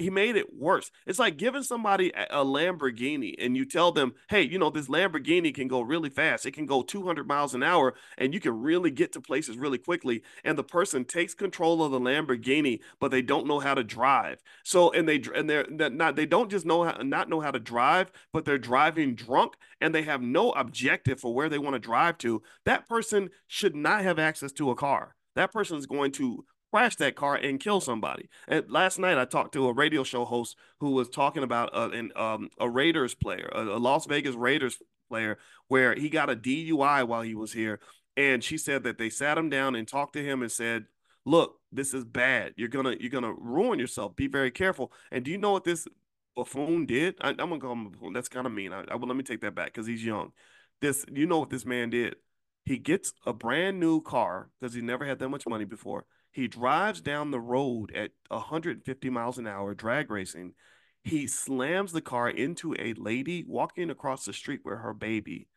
[0.00, 0.90] He made it worse.
[1.06, 5.54] It's like giving somebody a Lamborghini and you tell them, hey, you know, this Lamborghini
[5.54, 6.46] can go really fast.
[6.46, 9.76] It can go 200 miles an hour and you can really get to places really
[9.76, 10.22] quickly.
[10.42, 14.42] And the person takes control of the Lamborghini, but they don't know how to drive.
[14.64, 17.60] So, and they, and they're, not, they don't just know how, not know how to
[17.60, 21.78] drive, but they're driving drunk and they have no objective for where they want to
[21.78, 22.42] drive to.
[22.64, 25.14] That person should not have access to a car.
[25.36, 28.28] That person is going to crash that car and kill somebody.
[28.48, 31.90] And last night I talked to a radio show host who was talking about uh,
[31.92, 36.36] an, um, a Raiders player, a, a Las Vegas Raiders player, where he got a
[36.36, 37.80] DUI while he was here.
[38.16, 40.86] And she said that they sat him down and talked to him and said,
[41.24, 42.54] "Look, this is bad.
[42.56, 44.16] You're gonna you're gonna ruin yourself.
[44.16, 45.86] Be very careful." And do you know what this
[46.34, 47.16] buffoon did?
[47.20, 48.12] I, am gonna call him a buffoon.
[48.12, 48.72] That's kind of mean.
[48.72, 50.32] I, I, well, let me take that back because he's young.
[50.80, 52.16] This, you know what this man did?
[52.64, 56.04] He gets a brand new car because he never had that much money before.
[56.32, 60.54] He drives down the road at 150 miles an hour, drag racing.
[61.02, 65.48] He slams the car into a lady walking across the street with her baby,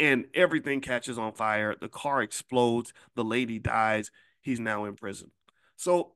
[0.00, 1.76] and everything catches on fire.
[1.80, 2.92] The car explodes.
[3.14, 4.10] The lady dies.
[4.40, 5.30] He's now in prison.
[5.76, 6.14] So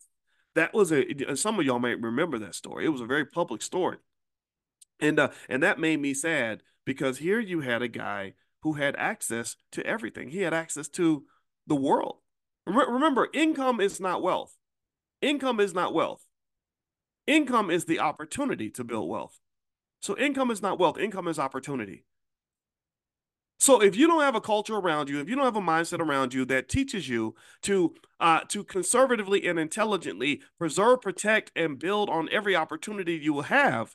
[0.54, 1.36] that was a.
[1.36, 2.86] Some of y'all may remember that story.
[2.86, 3.98] It was a very public story,
[5.00, 8.96] and uh, and that made me sad because here you had a guy who had
[8.96, 10.30] access to everything.
[10.30, 11.24] He had access to
[11.66, 12.16] the world.
[12.66, 14.56] Remember, income is not wealth.
[15.20, 16.26] Income is not wealth.
[17.26, 19.38] Income is the opportunity to build wealth.
[20.00, 22.04] So income is not wealth, income is opportunity.
[23.58, 26.00] So if you don't have a culture around you, if you don't have a mindset
[26.00, 32.10] around you that teaches you to uh, to conservatively and intelligently preserve, protect, and build
[32.10, 33.94] on every opportunity you will have,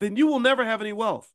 [0.00, 1.32] then you will never have any wealth.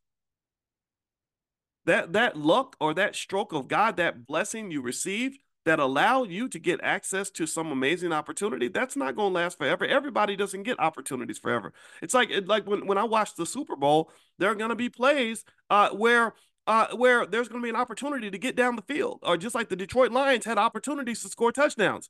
[1.85, 6.47] That that luck or that stroke of God, that blessing you received, that allow you
[6.49, 9.85] to get access to some amazing opportunity, that's not going to last forever.
[9.85, 11.73] Everybody doesn't get opportunities forever.
[12.01, 14.75] It's like it, like when, when I watch the Super Bowl, there are going to
[14.75, 16.33] be plays uh, where
[16.65, 19.55] uh, where there's going to be an opportunity to get down the field, or just
[19.55, 22.09] like the Detroit Lions had opportunities to score touchdowns,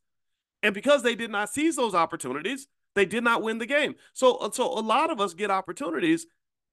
[0.61, 3.95] and because they did not seize those opportunities, they did not win the game.
[4.13, 6.27] So so a lot of us get opportunities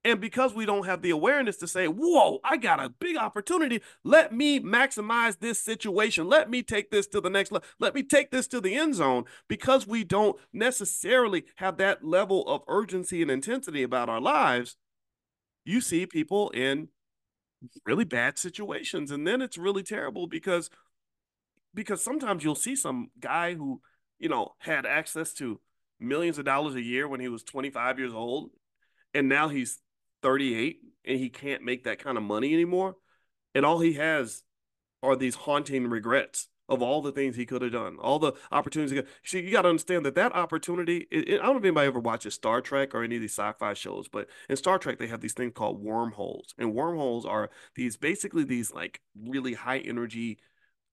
[0.04, 3.82] and because we don't have the awareness to say, whoa, I got a big opportunity.
[4.02, 6.26] Let me maximize this situation.
[6.26, 7.68] Let me take this to the next level.
[7.78, 9.24] Let me take this to the end zone.
[9.46, 14.76] Because we don't necessarily have that level of urgency and intensity about our lives,
[15.66, 16.88] you see people in
[17.84, 19.10] really bad situations.
[19.10, 20.70] And then it's really terrible because
[21.74, 23.80] because sometimes you'll see some guy who,
[24.18, 25.60] you know, had access to
[26.00, 28.50] millions of dollars a year when he was 25 years old
[29.14, 29.78] and now he's
[30.22, 32.96] 38 and he can't make that kind of money anymore.
[33.54, 34.44] And all he has
[35.02, 39.02] are these haunting regrets of all the things he could have done, all the opportunities.
[39.24, 41.08] See, you got to understand that that opportunity.
[41.10, 43.32] It, it, I don't know if anybody ever watches Star Trek or any of these
[43.32, 47.50] sci-fi shows, but in Star Trek they have these things called wormholes, and wormholes are
[47.74, 50.38] these basically these like really high energy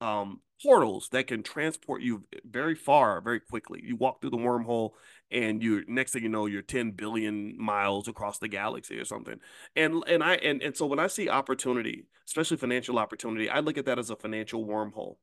[0.02, 3.82] um, portals that can transport you very far very quickly.
[3.84, 4.92] You walk through the wormhole
[5.32, 9.40] and you next thing you know you're 10 billion miles across the galaxy or something.
[9.76, 13.78] And and I and, and so when I see opportunity, especially financial opportunity, I look
[13.78, 15.18] at that as a financial wormhole.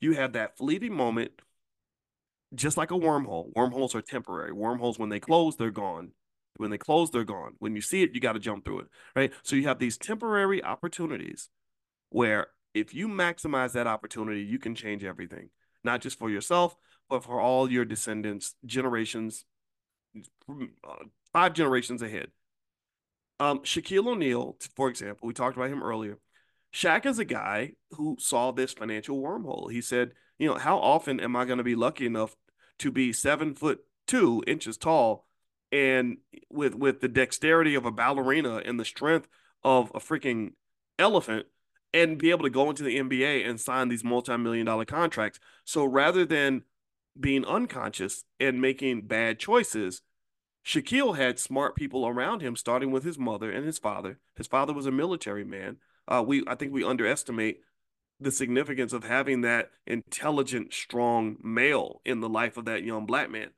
[0.00, 1.32] You have that fleeting moment
[2.54, 3.52] just like a wormhole.
[3.54, 4.52] Wormholes are temporary.
[4.52, 6.12] Wormholes when they close, they're gone.
[6.56, 7.54] When they close, they're gone.
[7.58, 9.32] When you see it, you got to jump through it, right?
[9.42, 11.48] So you have these temporary opportunities
[12.10, 15.50] where if you maximize that opportunity, you can change everything,
[15.84, 16.76] not just for yourself,
[17.08, 19.44] but for all your descendants, generations,
[20.48, 20.94] uh,
[21.32, 22.28] five generations ahead.
[23.38, 26.18] Um, Shaquille O'Neal, for example, we talked about him earlier.
[26.72, 29.72] Shaq is a guy who saw this financial wormhole.
[29.72, 32.36] He said, you know, how often am I going to be lucky enough
[32.78, 35.26] to be seven foot two inches tall
[35.72, 36.18] and
[36.48, 39.28] with with the dexterity of a ballerina and the strength
[39.62, 40.52] of a freaking
[40.98, 41.46] elephant
[41.92, 45.40] and be able to go into the NBA and sign these multi-million dollar contracts.
[45.64, 46.62] So rather than
[47.18, 50.02] being unconscious and making bad choices,
[50.64, 54.18] Shaquille had smart people around him, starting with his mother and his father.
[54.36, 55.78] His father was a military man.
[56.06, 57.60] Uh, we I think we underestimate
[58.20, 63.30] the significance of having that intelligent, strong male in the life of that young black
[63.30, 63.48] man.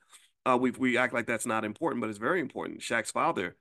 [0.47, 2.81] Uh, we we act like that's not important, but it's very important.
[2.81, 3.57] Shaq's father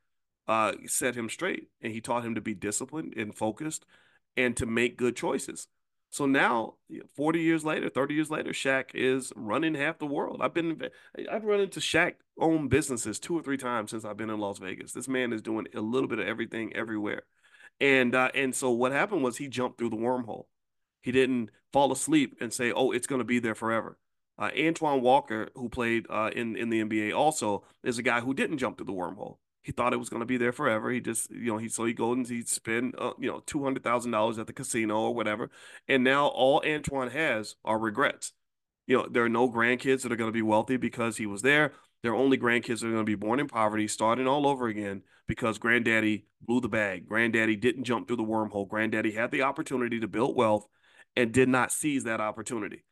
[0.47, 3.85] uh, set him straight, and he taught him to be disciplined and focused
[4.37, 5.67] and to make good choices.
[6.11, 6.73] So now,
[7.15, 10.41] 40 years later, 30 years later, Shaq is running half the world.
[10.41, 10.89] I've been,
[11.31, 14.59] I've run into Shaq owned businesses two or three times since I've been in Las
[14.59, 14.91] Vegas.
[14.91, 17.23] This man is doing a little bit of everything everywhere.
[17.79, 20.47] And, uh, and so what happened was he jumped through the wormhole.
[21.01, 23.97] He didn't fall asleep and say, oh, it's going to be there forever.
[24.37, 28.33] Uh, Antoine Walker, who played uh, in, in the NBA also, is a guy who
[28.33, 29.37] didn't jump through the wormhole.
[29.63, 30.89] He thought it was going to be there forever.
[30.89, 33.63] He just, you know, he so he goes and he spend, uh, you know, two
[33.63, 35.49] hundred thousand dollars at the casino or whatever,
[35.87, 38.33] and now all Antoine has are regrets.
[38.87, 41.41] You know, there are no grandkids that are going to be wealthy because he was
[41.41, 41.73] there.
[42.03, 45.59] Are only grandkids are going to be born in poverty, starting all over again because
[45.59, 47.07] granddaddy blew the bag.
[47.07, 48.67] Granddaddy didn't jump through the wormhole.
[48.67, 50.67] Granddaddy had the opportunity to build wealth
[51.15, 52.83] and did not seize that opportunity.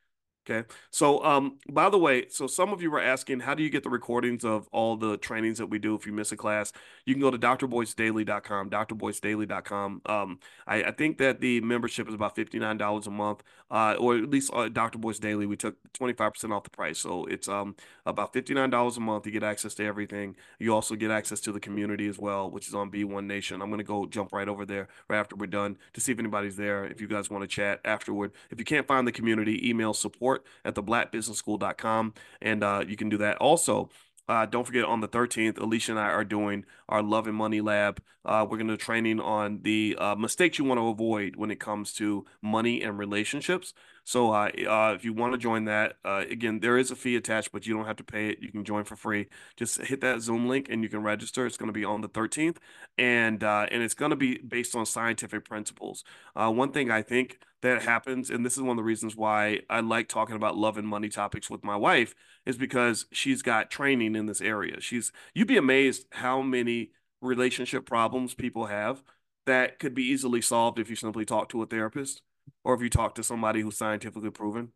[0.50, 0.68] Okay.
[0.90, 3.84] So, um, by the way, so some of you were asking, how do you get
[3.84, 6.74] the recordings of all the trainings that we do if you miss a class?
[7.06, 10.02] You can go to drboycedaily.com, drboycedaily.com.
[10.08, 14.30] Um, I, I think that the membership is about $59 a month, uh, or at
[14.32, 14.98] least uh, Dr.
[14.98, 16.98] Boyce Daily, we took 25% off the price.
[16.98, 17.76] So it's um,
[18.08, 19.28] about $59 a month.
[19.28, 20.36] You get access to everything.
[20.58, 23.62] You also get access to the community as well, which is on B1 Nation.
[23.62, 26.18] I'm going to go jump right over there right after we're done to see if
[26.18, 26.86] anybody's there.
[26.86, 30.39] If you guys want to chat afterward, if you can't find the community, email support
[30.40, 32.14] support at theblackbusinessschool.com.
[32.42, 33.38] And uh, you can do that.
[33.38, 33.90] Also,
[34.28, 37.62] uh, don't forget on the 13th, Alicia and I are doing our Love and Money
[37.62, 38.02] Lab.
[38.24, 41.60] Uh, we're going to training on the uh, mistakes you want to avoid when it
[41.60, 43.74] comes to money and relationships.
[44.04, 47.16] So uh, uh, if you want to join that, uh, again, there is a fee
[47.16, 48.40] attached, but you don't have to pay it.
[48.42, 49.28] You can join for free.
[49.56, 51.46] Just hit that Zoom link and you can register.
[51.46, 52.58] It's going to be on the 13th,
[52.98, 56.04] and and it's going to be based on scientific principles.
[56.36, 59.82] one thing I think that happens, and this is one of the reasons why I
[59.82, 64.16] like talking about love and money topics with my wife, is because she's got training
[64.16, 64.80] in this area.
[64.80, 66.92] She's you'd be amazed how many
[67.22, 69.04] relationship problems people have
[69.46, 72.22] that could be easily solved if you simply talk to a therapist
[72.64, 74.72] or if you talk to somebody who's scientifically proven.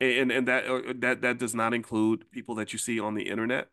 [0.00, 3.28] And and that uh, that that does not include people that you see on the
[3.28, 3.68] internet.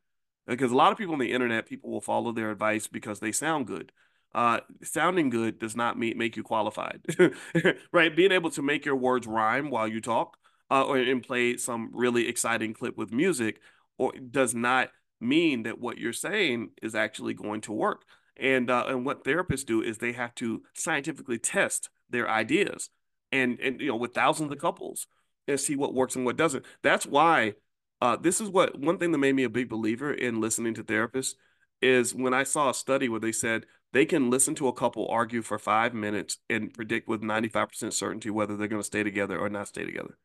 [0.47, 3.31] Because a lot of people on the internet, people will follow their advice because they
[3.31, 3.91] sound good
[4.35, 6.99] uh, sounding good does not mean, make you qualified,
[7.93, 8.15] right?
[8.15, 10.35] Being able to make your words rhyme while you talk
[10.69, 13.61] uh, or and play some really exciting clip with music
[13.97, 14.89] or does not
[15.21, 18.03] mean that what you're saying is actually going to work.
[18.35, 22.89] And uh, and what therapists do is they have to scientifically test their ideas
[23.35, 25.07] and and you know with thousands of couples
[25.47, 26.65] and see what works and what doesn't.
[26.81, 27.53] That's why
[28.01, 30.83] uh, this is what one thing that made me a big believer in listening to
[30.83, 31.35] therapists
[31.81, 35.07] is when I saw a study where they said they can listen to a couple
[35.07, 39.37] argue for five minutes and predict with 95% certainty whether they're going to stay together
[39.37, 40.17] or not stay together.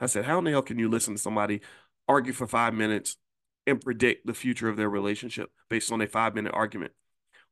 [0.00, 1.60] I said, How in the hell can you listen to somebody
[2.08, 3.16] argue for five minutes
[3.66, 6.92] and predict the future of their relationship based on a five minute argument?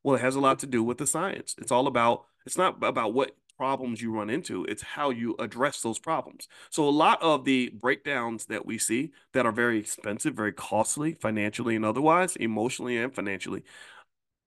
[0.02, 1.54] Well, it has a lot to do with the science.
[1.58, 5.82] It's all about, it's not about what problems you run into, it's how you address
[5.82, 6.48] those problems.
[6.68, 11.14] So, a lot of the breakdowns that we see that are very expensive, very costly
[11.14, 13.62] financially and otherwise, emotionally and financially,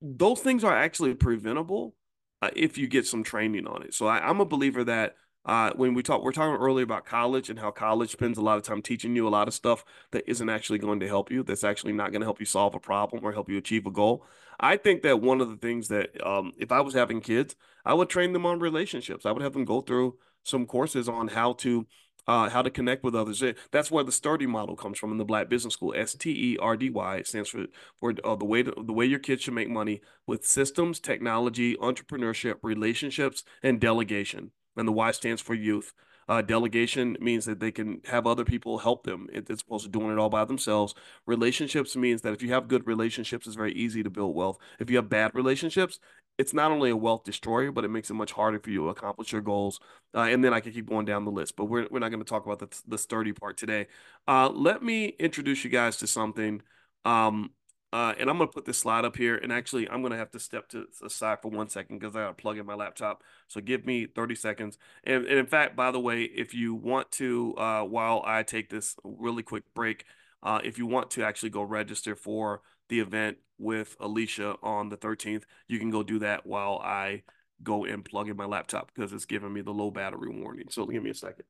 [0.01, 1.95] those things are actually preventable
[2.41, 3.93] uh, if you get some training on it.
[3.93, 5.16] So I, am a believer that
[5.46, 8.58] uh, when we talk, we're talking earlier about college and how college spends a lot
[8.58, 11.43] of time teaching you a lot of stuff that isn't actually going to help you.
[11.43, 13.91] That's actually not going to help you solve a problem or help you achieve a
[13.91, 14.26] goal.
[14.60, 17.93] I think that one of the things that, um, if I was having kids, I
[17.93, 19.26] would train them on relationships.
[19.26, 21.86] I would have them go through some courses on how to
[22.28, 23.43] uh, how to connect with others.
[23.72, 25.93] That's where the Sturdy model comes from in the Black Business School.
[25.96, 27.66] S T E R D Y stands for
[28.00, 31.76] for uh, the way to, the way your kids should make money with systems, technology,
[31.76, 34.52] entrepreneurship, relationships, and delegation.
[34.78, 35.94] And the Y stands for youth.
[36.28, 40.12] Uh, delegation means that they can have other people help them as opposed to doing
[40.12, 40.96] it all by themselves.
[41.28, 44.58] Relationships means that if you have good relationships, it's very easy to build wealth.
[44.80, 46.00] If you have bad relationships,
[46.38, 48.90] it's not only a wealth destroyer, but it makes it much harder for you to
[48.90, 49.80] accomplish your goals.
[50.16, 52.24] Uh, and then I can keep going down the list, but we're, we're not going
[52.24, 53.88] to talk about the, the sturdy part today.
[54.28, 56.62] Uh, let me introduce you guys to something.
[57.06, 57.52] Um,
[57.96, 59.38] uh, and I'm going to put this slide up here.
[59.38, 62.14] And actually, I'm going to have to step to the side for one second because
[62.14, 63.24] I got to plug in my laptop.
[63.48, 64.78] So give me 30 seconds.
[65.06, 68.70] And, and in fact, by the way, if you want to, uh, while I take
[68.70, 70.04] this really quick break,
[70.43, 74.98] uh, if you want to actually go register for the event with Alicia on the
[74.98, 77.24] 13th, you can go do that while I
[77.64, 80.68] go and plug in my laptop because it's giving me the low battery warning.
[80.70, 81.46] So give me a second.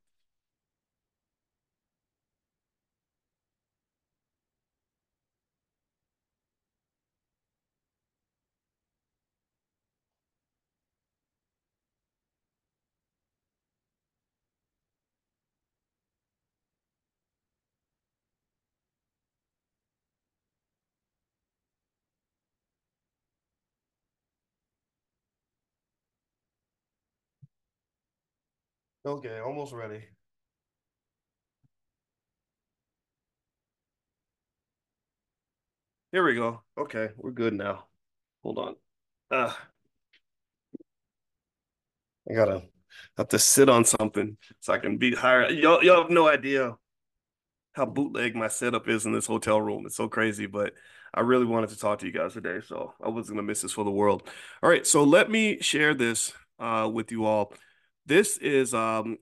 [29.06, 30.04] Okay, almost ready.
[36.12, 36.64] Here we go.
[36.76, 37.86] Okay, we're good now.
[38.42, 38.76] Hold on.
[39.30, 39.54] Uh,
[42.28, 42.64] I gotta
[43.18, 45.52] have to sit on something so I can be higher.
[45.52, 46.76] Y'all, y'all have no idea
[47.74, 49.86] how bootleg my setup is in this hotel room.
[49.86, 50.74] It's so crazy, but
[51.14, 53.74] I really wanted to talk to you guys today, so I wasn't gonna miss this
[53.74, 54.28] for the world.
[54.64, 57.54] All right, so let me share this uh, with you all.
[58.06, 59.18] This is um,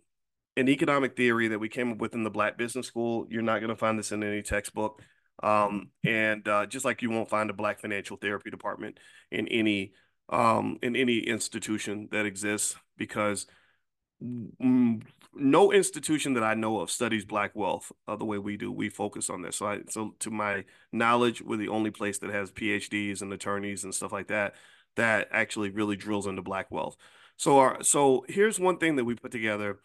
[0.57, 3.27] an economic theory that we came up with in the Black Business School.
[3.29, 5.01] You're not gonna find this in any textbook.
[5.41, 8.99] Um, and uh, just like you won't find a Black financial therapy department
[9.31, 9.93] in any
[10.29, 13.45] um, in any institution that exists because
[15.36, 18.71] no institution that I know of studies black wealth uh, the way we do.
[18.71, 19.57] We focus on this.
[19.57, 23.84] So, I, so to my knowledge, we're the only place that has PhDs and attorneys
[23.84, 24.55] and stuff like that
[24.95, 26.95] that actually really drills into black wealth.
[27.38, 29.79] So, our, so here's one thing that we put together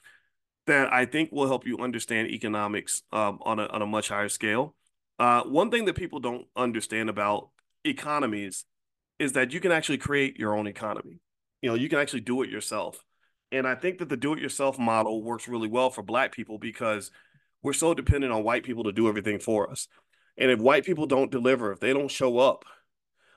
[0.66, 4.28] that I think will help you understand economics um, on a on a much higher
[4.28, 4.74] scale.
[5.18, 7.48] Uh, one thing that people don't understand about
[7.84, 8.64] economies
[9.18, 11.20] is that you can actually create your own economy.
[11.62, 13.04] You know, you can actually do it yourself.
[13.50, 16.58] And I think that the do it yourself model works really well for black people
[16.58, 17.10] because
[17.62, 19.88] we're so dependent on white people to do everything for us.
[20.36, 22.64] And if white people don't deliver, if they don't show up,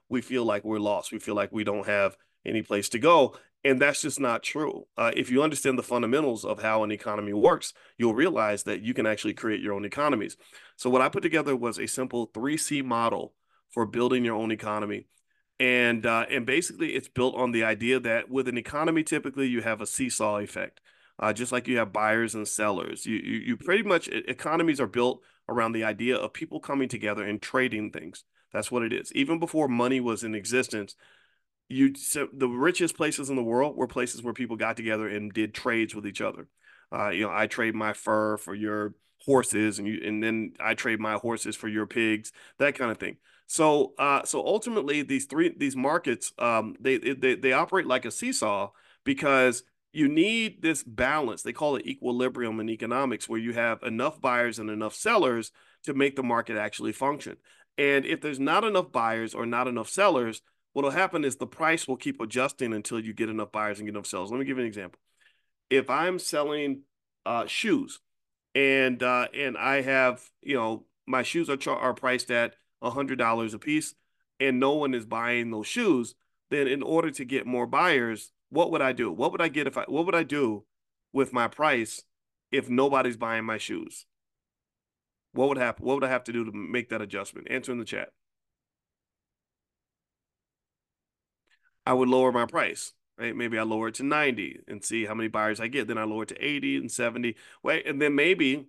[0.10, 1.12] we feel like we're lost.
[1.12, 3.36] We feel like we don't have any place to go.
[3.64, 4.88] And that's just not true.
[4.98, 8.96] Uh, if you understand the fundamentals of how an economy works, you'll realize that you
[8.96, 10.36] can actually create your own economies.
[10.78, 13.34] So, what I put together was a simple 3C model
[13.70, 15.06] for building your own economy
[15.62, 19.62] and uh, and basically it's built on the idea that with an economy typically you
[19.62, 20.82] have a seesaw effect
[21.20, 24.88] uh, just like you have buyers and sellers you, you you pretty much economies are
[24.88, 29.14] built around the idea of people coming together and trading things that's what it is
[29.14, 30.96] even before money was in existence
[31.72, 35.34] you so the richest places in the world were places where people got together and
[35.34, 36.48] did trades with each other
[36.94, 38.94] uh, you know i trade my fur for your
[39.26, 42.98] horses and you and then i trade my horses for your pigs that kind of
[42.98, 43.18] thing
[43.52, 48.12] so, uh, so ultimately, these three these markets, um, they they they operate like a
[48.12, 48.70] seesaw
[49.04, 51.42] because you need this balance.
[51.42, 55.52] They call it equilibrium in economics, where you have enough buyers and enough sellers
[55.84, 57.36] to make the market actually function.
[57.78, 60.42] And if there's not enough buyers or not enough sellers,
[60.74, 63.88] what will happen is the price will keep adjusting until you get enough buyers and
[63.88, 64.32] get enough sellers.
[64.32, 65.00] Let me give you an example.
[65.70, 66.84] If I'm selling
[67.26, 68.00] uh, shoes,
[68.54, 73.54] and uh, and I have you know my shoes are char- are priced at $100
[73.54, 73.94] a piece
[74.40, 76.16] and no one is buying those shoes,
[76.50, 79.12] then in order to get more buyers, what would I do?
[79.12, 80.66] What would I get if I what would I do
[81.14, 82.04] with my price
[82.52, 84.06] if nobody's buying my shoes?
[85.34, 85.86] What would happen?
[85.86, 87.50] What would I have to do to make that adjustment?
[87.50, 88.10] Answer in the chat.
[91.86, 93.36] I would lower my price, right?
[93.36, 95.88] Maybe I lower it to 90 and see how many buyers I get.
[95.88, 97.36] Then I lower it to 80 and 70.
[97.64, 98.68] Wait, and then maybe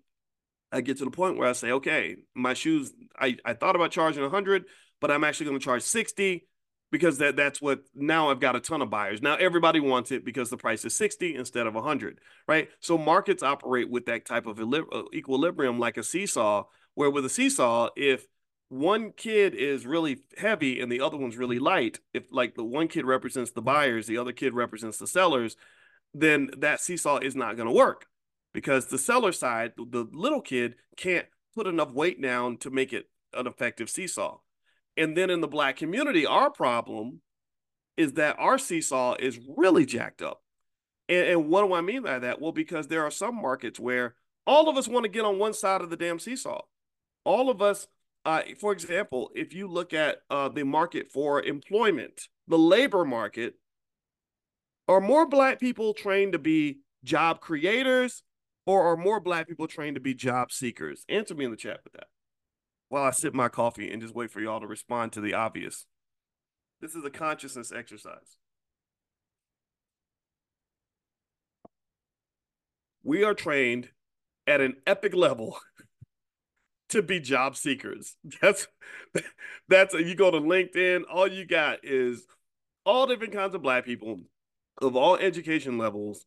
[0.70, 3.90] I get to the point where I say, okay, my shoes, I, I thought about
[3.90, 4.64] charging 100,
[5.00, 6.46] but I'm actually going to charge 60
[6.90, 9.22] because that that's what now I've got a ton of buyers.
[9.22, 12.68] Now everybody wants it because the price is 60 instead of 100, right?
[12.80, 14.60] So markets operate with that type of
[15.14, 18.26] equilibrium like a seesaw, where with a seesaw, if
[18.72, 21.66] one kid is really heavy and the other one's really mm-hmm.
[21.66, 25.56] light, if like the one kid represents the buyers, the other kid represents the sellers,
[26.14, 28.06] then that seesaw is not going to work
[28.54, 33.10] because the seller side, the little kid, can't put enough weight down to make it
[33.34, 34.38] an effective seesaw.
[34.96, 37.20] And then in the black community, our problem
[37.98, 40.42] is that our seesaw is really jacked up.
[41.10, 42.40] And, and what do I mean by that?
[42.40, 44.14] Well, because there are some markets where
[44.46, 46.62] all of us want to get on one side of the damn seesaw.
[47.24, 47.86] All of us,
[48.24, 53.54] uh, for example, if you look at uh, the market for employment, the labor market,
[54.88, 58.22] are more black people trained to be job creators
[58.66, 61.04] or are more black people trained to be job seekers?
[61.08, 62.06] Answer me in the chat with that
[62.88, 65.86] while I sip my coffee and just wait for y'all to respond to the obvious.
[66.80, 68.36] This is a consciousness exercise.
[73.02, 73.88] We are trained
[74.46, 75.58] at an epic level
[76.92, 78.16] to be job seekers.
[78.40, 78.68] That's
[79.68, 82.26] that's you go to LinkedIn, all you got is
[82.84, 84.20] all different kinds of black people
[84.80, 86.24] of all education levels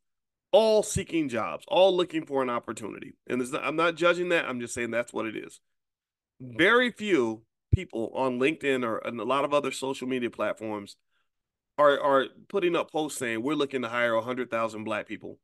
[0.56, 3.18] all seeking jobs, all looking for an opportunity.
[3.28, 4.46] And not, I'm not judging that.
[4.46, 5.60] I'm just saying that's what it is.
[6.40, 7.42] Very few
[7.74, 10.96] people on LinkedIn or a lot of other social media platforms
[11.78, 15.40] are are putting up posts saying we're looking to hire 100,000 black people.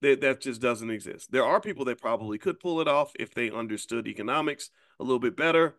[0.00, 1.32] That that just doesn't exist.
[1.32, 4.70] There are people that probably could pull it off if they understood economics
[5.00, 5.76] a little bit better,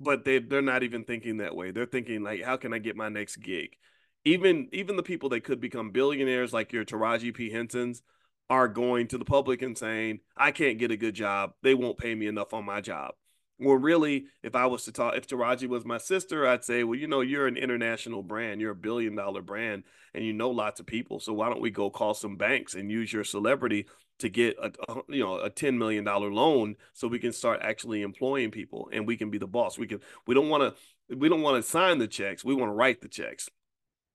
[0.00, 1.70] but they they're not even thinking that way.
[1.70, 3.76] They're thinking like how can I get my next gig?
[4.24, 8.02] even even the people that could become billionaires like your Taraji P Hensons
[8.50, 11.52] are going to the public and saying, I can't get a good job.
[11.62, 13.12] They won't pay me enough on my job.
[13.60, 16.98] Well, really, if I was to talk, if Taraji was my sister, I'd say, well,
[16.98, 19.82] you know, you're an international brand, you're a billion dollar brand,
[20.14, 21.18] and you know lots of people.
[21.18, 23.86] So why don't we go call some banks and use your celebrity
[24.20, 27.60] to get a, a you know a ten million dollar loan so we can start
[27.62, 29.78] actually employing people and we can be the boss.
[29.78, 30.00] We can.
[30.26, 30.76] We don't want
[31.08, 31.16] to.
[31.16, 32.44] We don't want to sign the checks.
[32.44, 33.48] We want to write the checks.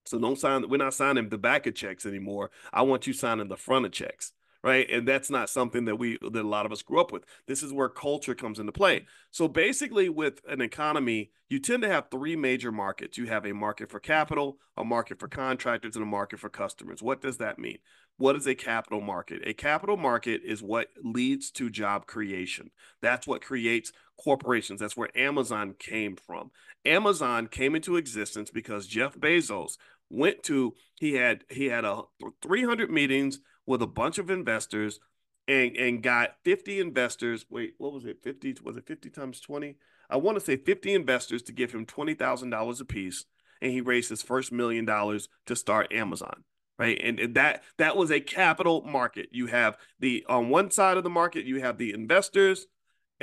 [0.06, 0.68] So don't sign.
[0.70, 2.52] We're not signing the back of checks anymore.
[2.72, 4.33] I want you signing the front of checks,
[4.64, 4.90] right?
[4.90, 7.26] And that's not something that we that a lot of us grew up with.
[7.48, 8.98] This is where culture comes into play.
[8.98, 9.08] Mm-hmm.
[9.32, 13.18] So basically, with an economy, you tend to have three major markets.
[13.18, 17.04] You have a market for capital, a market for contractors, and a market for customers.
[17.04, 17.80] What does that mean?
[18.18, 19.42] What is a capital market?
[19.46, 22.70] A capital market is what leads to job creation.
[23.02, 23.92] That's what creates
[24.24, 24.80] corporations.
[24.80, 26.52] That's where Amazon came from.
[26.86, 29.78] Amazon came into existence because Jeff Bezos
[30.10, 32.04] went to he had he had a
[32.44, 35.00] 300 meetings with a bunch of investors
[35.48, 39.76] and and got 50 investors wait what was it 50 was it 50 times 20
[40.10, 43.26] i want to say 50 investors to give him $20000 a piece
[43.62, 46.44] and he raised his first million dollars to start amazon
[46.80, 47.00] right?
[47.04, 49.30] And, and that that was a capital market.
[49.32, 52.66] You have the on one side of the market you have the investors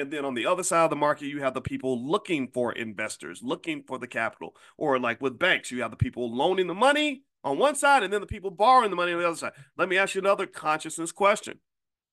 [0.00, 2.72] and then on the other side of the market, you have the people looking for
[2.72, 4.56] investors, looking for the capital.
[4.78, 8.12] Or like with banks, you have the people loaning the money on one side and
[8.12, 9.52] then the people borrowing the money on the other side.
[9.76, 11.60] Let me ask you another consciousness question.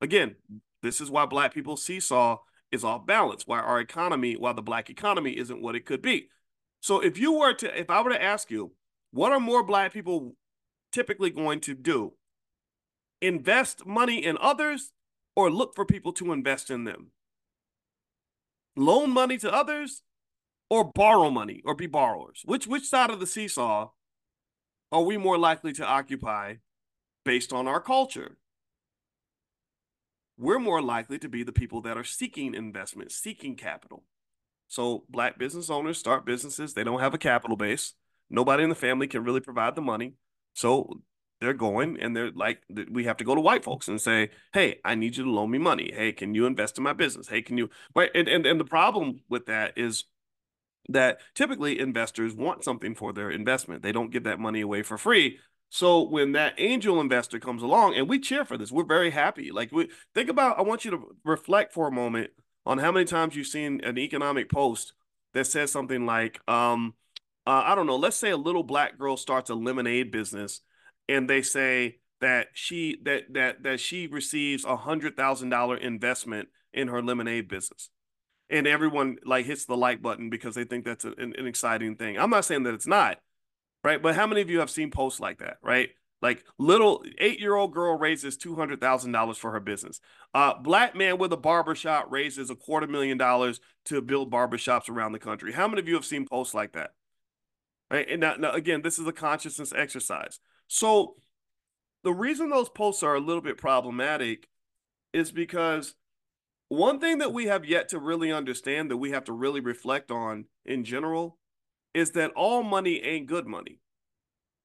[0.02, 0.36] Again,
[0.82, 2.38] this is why black people seesaw
[2.72, 6.28] is off balance, why our economy, why the black economy isn't what it could be.
[6.82, 8.74] So if you were to, if I were to ask you,
[9.12, 10.36] what are more black people
[10.92, 12.14] typically going to do?
[13.22, 14.92] Invest money in others
[15.36, 17.12] or look for people to invest in them?
[18.78, 20.04] loan money to others
[20.70, 22.44] or borrow money or be borrowers?
[22.46, 23.90] Which which side of the seesaw
[24.92, 26.56] are we more likely to occupy
[27.26, 28.38] based on our culture?
[30.38, 34.04] We're more likely to be the people that are seeking investment, seeking capital.
[34.68, 37.94] So black business owners start businesses, they don't have a capital base.
[38.30, 40.14] Nobody in the family can really provide the money.
[40.54, 41.02] So
[41.40, 42.62] they're going and they're like
[42.92, 45.52] we have to go to white folks and say hey i need you to loan
[45.52, 48.46] me money hey can you invest in my business hey can you right and and,
[48.46, 50.06] and the problem with that is
[50.90, 53.84] that typically investors want something for their investment.
[53.84, 55.40] They don't give that money away for free.
[55.70, 59.52] So when that angel investor comes along and we cheer for this we're very happy.
[59.52, 62.32] Like we think about i want you to reflect for a moment
[62.66, 64.94] on how many times you've seen an economic post
[65.34, 66.94] that says something like um
[67.48, 70.62] uh, i don't know let's say a little black girl starts a lemonade business
[71.08, 76.50] and they say that she that that that she receives a hundred thousand dollar investment
[76.74, 77.90] in her lemonade business
[78.50, 81.96] and everyone like hits the like button because they think that's a, an, an, exciting
[81.96, 82.18] thing.
[82.18, 83.20] I'm not saying that it's not
[83.84, 84.02] right?
[84.02, 85.90] But how many of you have seen posts like that right?
[86.22, 90.00] Like little eight year old girl raises $200000 for her business.
[90.34, 95.12] Uh black man with a barbershop raises a quarter million dollars to build barbershops around
[95.12, 95.54] the country.
[95.54, 96.92] How many of you have seen posts like that?
[97.92, 98.08] Right?
[98.10, 100.40] And now, now again this is a consciousness exercise.
[100.68, 101.16] So
[102.04, 104.48] the reason those posts are a little bit problematic
[105.14, 105.96] is because
[106.70, 110.12] one thing that we have yet to really understand that we have to really reflect
[110.12, 111.38] on in general
[111.94, 113.80] is that all money ain't good money.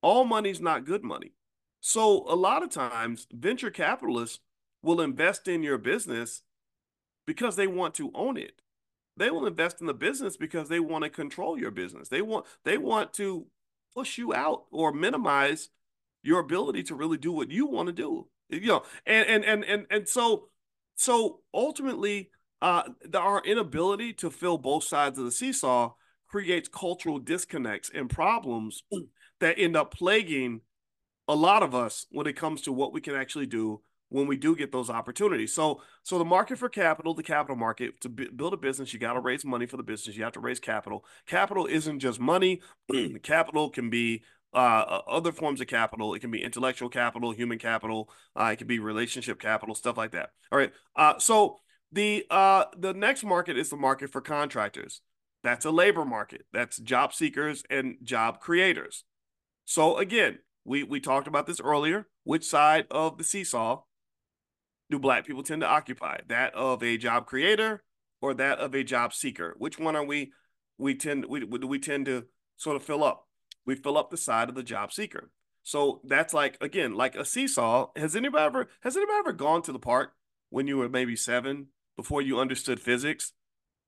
[0.02, 1.32] All money's not good money.
[1.80, 4.40] So a lot of times venture capitalists
[4.82, 6.42] will invest in your business
[7.26, 8.62] because they want to own it.
[9.16, 12.08] They will invest in the business because they want to control your business.
[12.08, 13.46] They want they want to
[13.94, 15.68] push you out or minimize
[16.22, 18.28] your ability to really do what you want to do.
[18.48, 20.48] You know, and and and and and so
[21.02, 22.30] so ultimately,
[22.60, 25.94] uh, the, our inability to fill both sides of the seesaw
[26.28, 28.84] creates cultural disconnects and problems
[29.40, 30.60] that end up plaguing
[31.26, 33.80] a lot of us when it comes to what we can actually do
[34.10, 35.54] when we do get those opportunities.
[35.54, 39.00] So, so the market for capital, the capital market, to b- build a business, you
[39.00, 40.16] got to raise money for the business.
[40.16, 41.04] You have to raise capital.
[41.26, 42.60] Capital isn't just money.
[43.22, 44.22] capital can be
[44.54, 46.14] uh, other forms of capital.
[46.14, 48.10] It can be intellectual capital, human capital.
[48.36, 50.30] Uh, it can be relationship capital, stuff like that.
[50.50, 50.72] All right.
[50.94, 51.58] Uh, so
[51.90, 55.00] the uh, the next market is the market for contractors.
[55.42, 56.46] That's a labor market.
[56.52, 59.04] That's job seekers and job creators.
[59.64, 62.06] So again, we we talked about this earlier.
[62.24, 63.82] Which side of the seesaw
[64.90, 66.20] do black people tend to occupy?
[66.28, 67.82] That of a job creator
[68.20, 69.54] or that of a job seeker?
[69.58, 70.32] Which one are we
[70.78, 72.26] we tend we do we tend to
[72.56, 73.26] sort of fill up?
[73.64, 75.30] We fill up the side of the job seeker.
[75.62, 77.88] So that's like again, like a seesaw.
[77.96, 80.14] Has anybody ever has anybody ever gone to the park
[80.50, 83.32] when you were maybe seven before you understood physics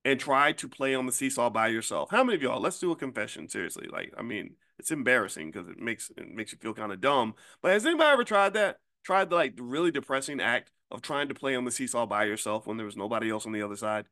[0.05, 2.11] and tried to play on the seesaw by yourself?
[2.11, 2.61] How many of y'all?
[2.61, 3.49] Let's do a confession.
[3.49, 7.01] Seriously, like I mean, it's embarrassing because it makes it makes you feel kind of
[7.01, 7.35] dumb.
[7.61, 8.79] But has anybody ever tried that?
[9.03, 12.23] Tried the like the really depressing act of trying to play on the seesaw by
[12.23, 14.05] yourself when there was nobody else on the other side?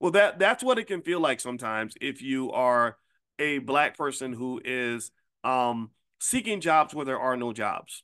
[0.00, 2.98] Well, that that's what it can feel like sometimes if you are
[3.38, 5.10] a black person who is
[5.44, 5.90] um,
[6.20, 8.02] seeking jobs where there are no jobs.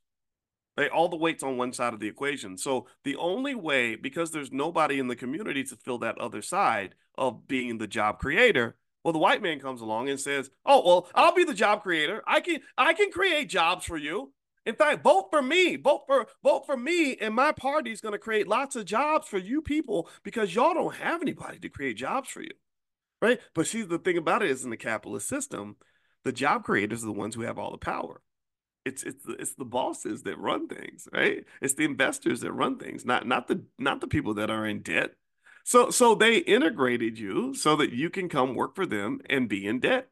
[0.76, 0.90] Right?
[0.90, 2.56] All the weight's on one side of the equation.
[2.56, 6.94] So the only way, because there's nobody in the community to fill that other side
[7.16, 11.08] of being the job creator, well, the white man comes along and says, "Oh, well,
[11.14, 12.22] I'll be the job creator.
[12.26, 14.32] I can I can create jobs for you.
[14.64, 15.76] In fact, vote for me.
[15.76, 19.26] Vote for vote for me, and my party is going to create lots of jobs
[19.28, 22.52] for you people because y'all don't have anybody to create jobs for you."
[23.22, 23.40] Right?
[23.54, 25.76] But see, the thing about it is in the capitalist system,
[26.24, 28.20] the job creators are the ones who have all the power.
[28.84, 31.44] It's it's it's the bosses that run things, right?
[31.60, 34.82] It's the investors that run things, not not the not the people that are in
[34.82, 35.12] debt
[35.64, 39.66] so so they integrated you so that you can come work for them and be
[39.66, 40.08] in debt.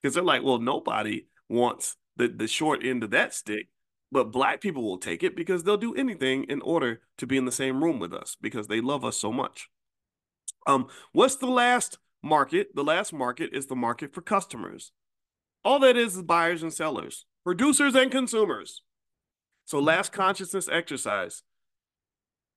[0.00, 3.68] Because they're like, well, nobody wants the, the short end of that stick,
[4.10, 7.44] but black people will take it because they'll do anything in order to be in
[7.44, 9.68] the same room with us because they love us so much.
[10.66, 12.74] Um, what's the last market?
[12.74, 14.92] The last market is the market for customers.
[15.64, 18.82] All that is is buyers and sellers, producers and consumers.
[19.64, 21.42] So last consciousness exercise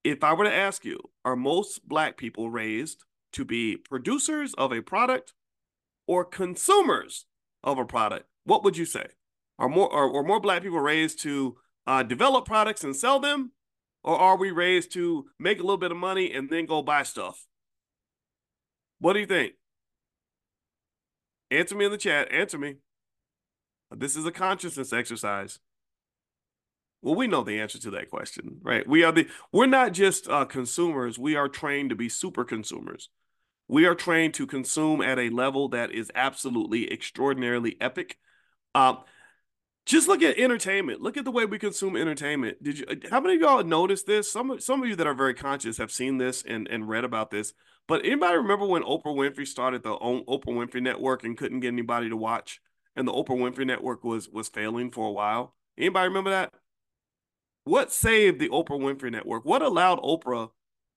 [0.05, 4.71] if I were to ask you, are most black people raised to be producers of
[4.71, 5.33] a product
[6.07, 7.25] or consumers
[7.63, 8.27] of a product?
[8.43, 9.07] What would you say?
[9.57, 13.51] Are more are, are more black people raised to uh, develop products and sell them,
[14.03, 17.01] or are we raised to make a little bit of money and then go buy
[17.01, 17.47] stuff?
[19.05, 19.53] What do you think?
[21.51, 22.31] Answer me in the chat.
[22.31, 22.77] Answer me.
[23.91, 25.59] This is a consciousness exercise.
[27.03, 28.87] Well, we know the answer to that question, right?
[28.87, 31.19] We are the we're not just uh, consumers.
[31.19, 33.09] We are trained to be super consumers.
[33.67, 38.17] We are trained to consume at a level that is absolutely extraordinarily epic.
[38.73, 39.03] Um,
[39.85, 41.01] just look at entertainment.
[41.01, 42.61] Look at the way we consume entertainment.
[42.63, 42.85] Did you?
[43.09, 44.31] How many of y'all noticed this?
[44.31, 47.31] Some some of you that are very conscious have seen this and and read about
[47.31, 47.53] this.
[47.87, 52.09] But anybody remember when Oprah Winfrey started the Oprah Winfrey Network and couldn't get anybody
[52.09, 52.59] to watch,
[52.95, 55.55] and the Oprah Winfrey Network was was failing for a while?
[55.77, 56.53] Anybody remember that?
[57.65, 59.43] what saved the Oprah Winfrey Network?
[59.43, 60.51] What allowed Oprah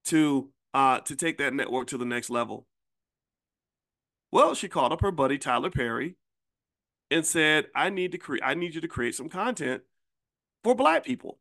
[0.07, 2.67] to uh to take that network to the next level?
[4.31, 6.17] Well, she called up her buddy Tyler Perry
[7.11, 8.43] and said, "I need to create.
[8.45, 9.83] I need you to create some content
[10.65, 11.39] for Black people."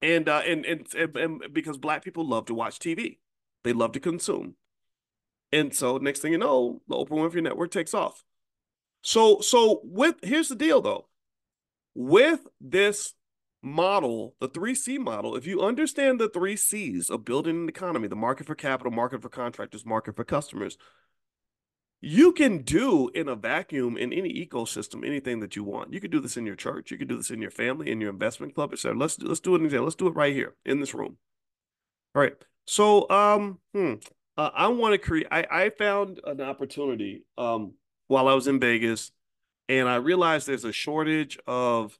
[0.00, 3.18] And uh, and, and and and because Black people love to watch TV,
[3.64, 4.54] they love to consume.
[5.52, 8.24] And so next thing you know, the Oprah Winfrey Network takes off.
[9.02, 11.08] So so with here's the deal though.
[11.94, 13.14] With this
[13.62, 18.16] model, the 3C model, if you understand the three C's of building an economy, the
[18.16, 20.78] market for capital, market for contractors, market for customers,
[22.04, 25.92] you can do in a vacuum in any ecosystem anything that you want.
[25.92, 28.00] You could do this in your church, you could do this in your family, in
[28.00, 28.98] your investment club, etc.
[28.98, 29.62] Let's let's do it.
[29.62, 31.16] Let's do it right here in this room.
[32.14, 32.34] All right.
[32.66, 33.94] So, um, hmm,
[34.36, 35.28] uh, I want to create.
[35.30, 37.74] I I found an opportunity um
[38.08, 39.12] while I was in Vegas,
[39.68, 41.96] and I realized there's a shortage of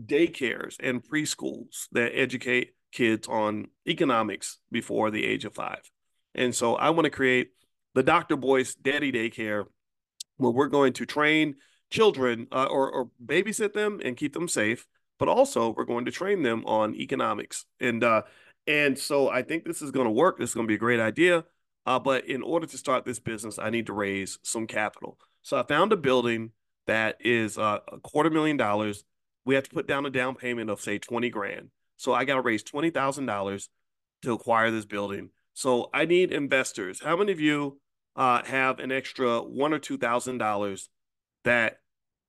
[0.00, 5.90] daycares and preschools that educate kids on economics before the age of five.
[6.36, 7.50] And so I want to create
[7.94, 8.36] the Dr.
[8.36, 9.64] Boyce Daddy Daycare
[10.36, 11.54] where we're going to train
[11.90, 14.86] children uh, or, or babysit them and keep them safe
[15.18, 17.66] but also we're going to train them on economics.
[17.80, 18.22] And uh,
[18.66, 20.38] and so I think this is going to work.
[20.38, 21.44] This is going to be a great idea.
[21.86, 25.18] Uh, but in order to start this business, I need to raise some capital.
[25.42, 26.52] So I found a building
[26.86, 29.04] that is uh, a quarter million dollars.
[29.44, 31.68] We have to put down a down payment of say 20 grand.
[31.96, 33.68] So I got to raise $20,000
[34.22, 35.28] to acquire this building.
[35.52, 37.00] So I need investors.
[37.04, 37.78] How many of you
[38.16, 40.88] uh, have an extra one or two thousand dollars
[41.44, 41.78] that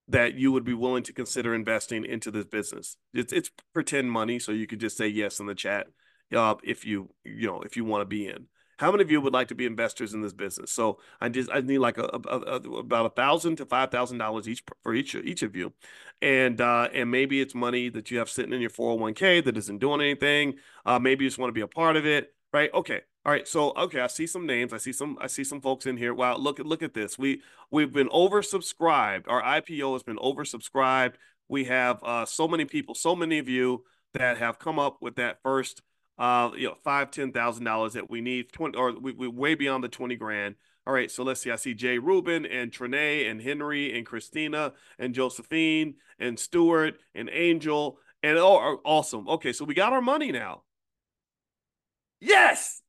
[0.07, 2.97] that you would be willing to consider investing into this business?
[3.13, 5.87] It's it's pretend money, so you could just say yes in the chat
[6.35, 8.47] uh, if you you know if you want to be in.
[8.77, 10.69] How many of you would like to be investors in this business?
[10.69, 14.17] So I just I need like a, a, a about a thousand to five thousand
[14.17, 15.71] dollars each for each each of you,
[16.21, 19.13] and uh, and maybe it's money that you have sitting in your four hundred one
[19.13, 20.55] k that isn't doing anything.
[20.85, 22.73] Uh, maybe you just want to be a part of it, right?
[22.73, 24.71] Okay, all right, so okay, I see some names.
[24.71, 25.17] I see some.
[25.19, 26.13] I see some folks in here.
[26.13, 27.19] Wow, look at look at this.
[27.19, 29.25] We we've been oversubscribed.
[29.27, 31.15] Our IPO has been oversubscribed.
[31.49, 33.83] We have uh, so many people, so many of you
[34.13, 35.81] that have come up with that first,
[36.17, 39.55] uh, you know, five ten thousand dollars that we need twenty or we we way
[39.55, 40.55] beyond the twenty grand.
[40.87, 41.51] All right, so let's see.
[41.51, 47.29] I see Jay Rubin and Trinae and Henry and Christina and Josephine and Stuart and
[47.33, 49.27] Angel and oh, awesome.
[49.27, 50.61] Okay, so we got our money now.
[52.25, 52.81] Yes,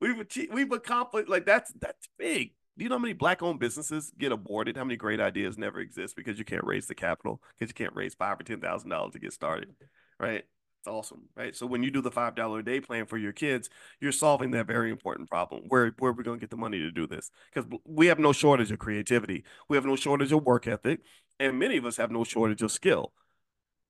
[0.00, 2.52] We've achieved, we've accomplished like that's that's big.
[2.76, 4.76] Do you know how many black owned businesses get aborted?
[4.76, 7.96] How many great ideas never exist because you can't raise the capital because you can't
[7.96, 9.74] raise five or ten thousand dollars to get started,
[10.20, 10.44] right?
[10.80, 11.56] It's awesome, right?
[11.56, 13.68] So when you do the five dollar a day plan for your kids,
[14.00, 15.64] you're solving that very important problem.
[15.66, 17.32] Where where are we going to get the money to do this?
[17.52, 21.00] Because we have no shortage of creativity, we have no shortage of work ethic,
[21.40, 23.12] and many of us have no shortage of skill.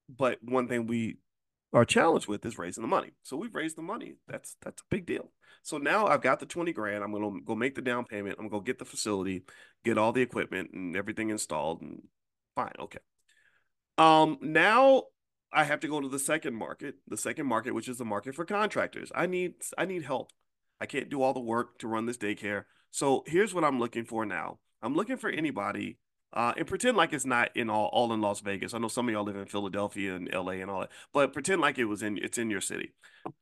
[0.09, 1.19] But one thing we
[1.73, 3.12] are challenged with is raising the money.
[3.23, 4.15] So we've raised the money.
[4.27, 5.31] That's that's a big deal.
[5.62, 7.05] So now I've got the 20 grand.
[7.05, 8.36] I'm to go make the down payment.
[8.39, 9.45] I'm to go get the facility,
[9.85, 12.03] get all the equipment and everything installed and
[12.55, 12.73] fine.
[12.78, 13.01] Okay.
[13.99, 15.05] Um now
[15.53, 18.35] I have to go to the second market, the second market which is the market
[18.35, 19.12] for contractors.
[19.15, 20.31] I need I need help.
[20.81, 22.65] I can't do all the work to run this daycare.
[22.90, 24.59] So here's what I'm looking for now.
[24.81, 25.99] I'm looking for anybody
[26.33, 28.75] uh, and pretend like it's not in all all in Las Vegas.
[28.75, 31.61] I know some of y'all live in Philadelphia and LA and all that, but pretend
[31.61, 32.93] like it was in it's in your city.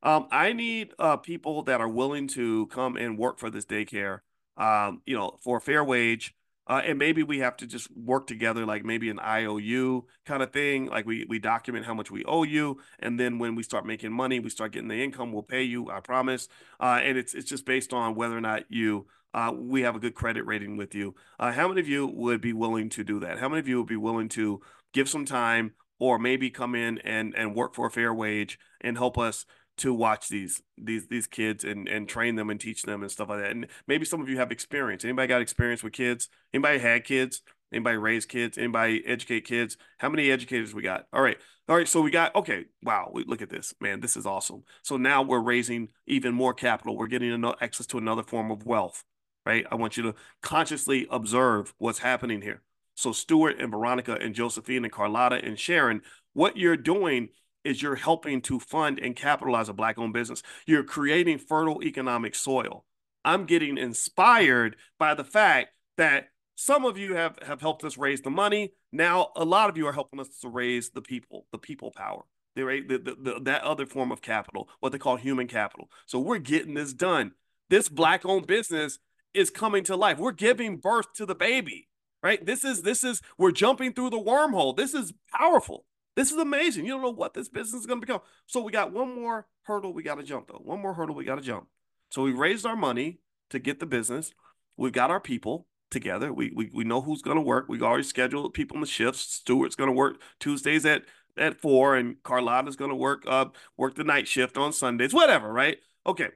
[0.03, 4.21] Um, I need uh, people that are willing to come and work for this daycare.
[4.57, 6.35] Um, you know, for a fair wage.
[6.69, 10.53] Uh, and maybe we have to just work together, like maybe an IOU kind of
[10.53, 10.87] thing.
[10.87, 14.13] Like we we document how much we owe you, and then when we start making
[14.13, 15.33] money, we start getting the income.
[15.33, 16.49] We'll pay you, I promise.
[16.81, 19.07] Uh, and it's it's just based on whether or not you
[19.37, 21.15] uh, we have a good credit rating with you.
[21.39, 23.39] Uh, how many of you would be willing to do that?
[23.39, 24.63] How many of you would be willing to
[24.95, 28.97] give some time or maybe come in and and work for a fair wage and
[28.97, 29.45] help us
[29.77, 33.29] to watch these these these kids and and train them and teach them and stuff
[33.29, 33.51] like that.
[33.51, 35.05] And maybe some of you have experience.
[35.05, 36.31] Anybody got experience with kids?
[36.55, 37.43] Anybody had kids?
[37.71, 38.57] Anybody raise kids?
[38.57, 39.77] Anybody educate kids?
[39.99, 41.09] How many educators we got?
[41.13, 41.37] All right.
[41.69, 41.89] All right.
[41.89, 42.67] So we got, okay.
[42.83, 43.11] Wow.
[43.13, 43.99] We, look at this, man.
[43.99, 44.63] This is awesome.
[44.83, 46.97] So now we're raising even more capital.
[46.97, 49.03] We're getting access to another form of wealth
[49.47, 49.65] right?
[49.71, 52.63] I want you to consciously observe what's happening here.
[52.95, 56.03] So, Stuart and Veronica and Josephine and Carlotta and Sharon,
[56.33, 57.29] what you're doing
[57.65, 60.43] is you're helping to fund and capitalize a Black owned business.
[60.67, 62.85] You're creating fertile economic soil.
[63.25, 68.23] I'm getting inspired by the fact that some of you have, have helped us raise
[68.23, 68.73] the money.
[68.93, 72.23] Now, a lot of you are helping us to raise the people, the people power.
[72.55, 75.91] The, the, the, that other form of capital, what they call human capital.
[76.07, 77.33] So we're getting this done.
[77.69, 78.99] This black owned business
[79.37, 80.19] is coming to life.
[80.19, 81.89] We're giving birth to the baby,
[82.23, 82.45] right?
[82.45, 84.77] This is this is we're jumping through the wormhole.
[84.77, 85.85] This is powerful.
[86.17, 86.87] This is amazing.
[86.87, 88.21] You don't know what this business is going to become.
[88.47, 90.63] So we got one more hurdle we got to jump though.
[90.65, 91.67] One more hurdle we got to jump.
[92.11, 94.33] So we raised our money to get the business.
[94.77, 96.33] We've got our people together.
[96.33, 97.67] We we, we know who's going to work.
[97.69, 99.21] We already scheduled people in the shifts.
[99.21, 101.03] Stuart's going to work Tuesdays at
[101.37, 103.47] at four, and Carlotta's going to work uh
[103.77, 105.13] work the night shift on Sundays.
[105.13, 105.79] Whatever, right?
[106.07, 106.31] Okay.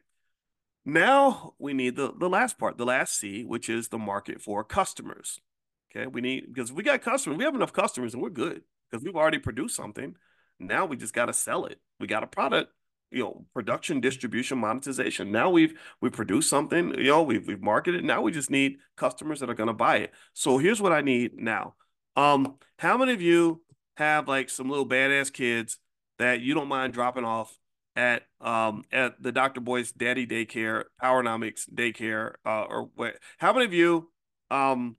[0.84, 4.64] Now we need the, the last part, the last C, which is the market for
[4.64, 5.40] customers.
[5.90, 9.04] Okay, we need because we got customers, we have enough customers and we're good because
[9.04, 10.14] we've already produced something.
[10.58, 11.80] Now we just got to sell it.
[11.98, 12.72] We got a product,
[13.10, 15.32] you know, production, distribution, monetization.
[15.32, 18.04] Now we've we produced something, you know, we've we've marketed.
[18.04, 20.12] Now we just need customers that are going to buy it.
[20.32, 21.74] So here's what I need now.
[22.16, 23.62] Um, how many of you
[23.96, 25.78] have like some little badass kids
[26.18, 27.58] that you don't mind dropping off
[27.96, 29.60] at um at the Dr.
[29.60, 33.16] Boyce Daddy Daycare, Powernomics Daycare, uh, or what?
[33.38, 34.10] How many of you
[34.50, 34.96] um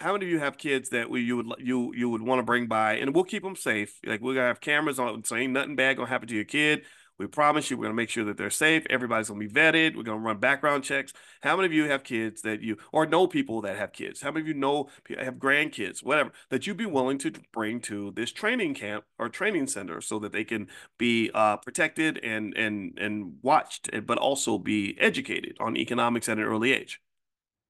[0.00, 2.42] how many of you have kids that we you would you you would want to
[2.42, 5.52] bring by and we'll keep them safe like we're gonna have cameras on so ain't
[5.52, 6.82] nothing bad gonna happen to your kid
[7.18, 8.84] We promise you we're going to make sure that they're safe.
[8.90, 9.96] Everybody's going to be vetted.
[9.96, 11.12] We're going to run background checks.
[11.42, 14.20] How many of you have kids that you or know people that have kids?
[14.20, 14.88] How many of you know
[15.18, 19.68] have grandkids, whatever, that you'd be willing to bring to this training camp or training
[19.68, 20.68] center so that they can
[20.98, 26.44] be uh, protected and and and watched, but also be educated on economics at an
[26.44, 27.00] early age?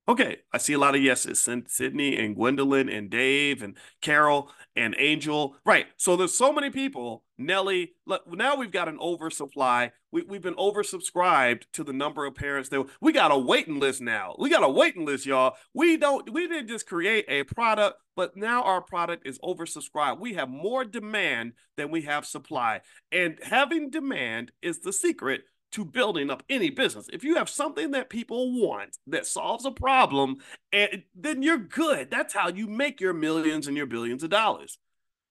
[0.07, 1.49] Okay, I see a lot of yeses.
[1.67, 5.57] Sydney and Gwendolyn and Dave and Carol and Angel.
[5.65, 5.87] Right.
[5.97, 7.25] So there's so many people.
[7.39, 7.93] Nelly.
[8.29, 9.93] Now we've got an oversupply.
[10.13, 14.03] We, we've been oversubscribed to the number of parents that we got a waiting list
[14.03, 14.37] now.
[14.39, 15.57] We got a waiting list, y'all.
[15.73, 16.31] We don't.
[16.33, 20.21] We didn't just create a product, but now our product is oversubscribed.
[20.21, 25.45] We have more demand than we have supply, and having demand is the secret
[25.75, 27.09] to building up any business.
[27.13, 30.37] If you have something that people want that solves a problem,
[30.73, 32.13] and then you're good.
[32.13, 34.79] That's how you make your millions and your billions of dollars.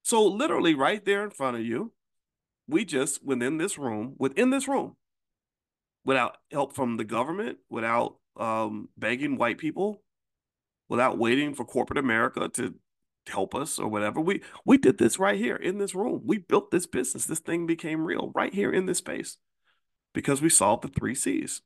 [0.01, 1.93] So literally right there in front of you,
[2.67, 4.97] we just within this room, within this room,
[6.03, 10.03] without help from the government, without um, begging white people,
[10.89, 12.75] without waiting for corporate America to
[13.27, 14.19] help us or whatever.
[14.19, 16.23] We we did this right here in this room.
[16.25, 17.23] We built this business.
[17.23, 19.37] This thing became real right here in this space
[20.13, 21.61] because we solved the three C's.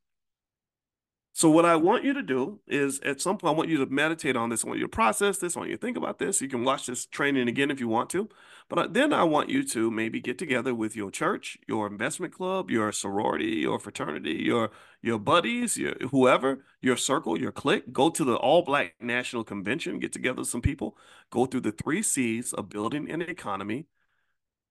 [1.38, 3.86] So what I want you to do is at some point, I want you to
[3.86, 4.66] meditate on this.
[4.66, 5.56] I want you to process this.
[5.56, 6.42] I want you to think about this.
[6.42, 8.28] You can watch this training again if you want to.
[8.70, 12.34] But uh, then I want you to maybe get together with your church, your investment
[12.34, 14.72] club, your sorority, your fraternity, your
[15.04, 17.94] your buddies, your whoever, your circle, your clique.
[17.94, 20.98] Go to the All Black National Convention, get together with some people,
[21.30, 23.86] go through the three C's of building an economy,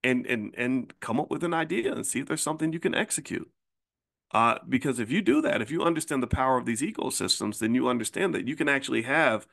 [0.02, 2.94] and and and come up with an idea and see if there's something you can
[2.96, 3.48] execute.
[4.32, 7.74] Uh, because if you do that, if you understand the power of these ecosystems, then
[7.74, 9.46] you understand that you can actually have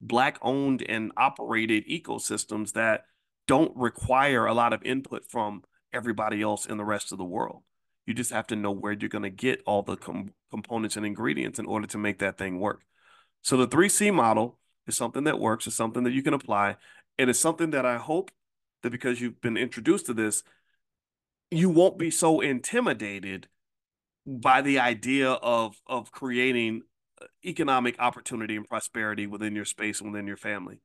[0.00, 3.06] black owned and operated ecosystems that
[3.46, 5.62] don't require a lot of input from
[5.92, 7.62] everybody else in the rest of the world.
[8.06, 11.06] You just have to know where you're going to get all the com- components and
[11.06, 12.82] ingredients in order to make that thing work.
[13.42, 16.76] So the 3C model is something that works, it's something that you can apply.
[17.18, 18.30] And It is something that I hope
[18.82, 20.42] that because you've been introduced to this,
[21.50, 23.48] you won't be so intimidated
[24.26, 26.82] by the idea of of creating
[27.20, 30.80] uh, economic opportunity and prosperity within your space and within your family.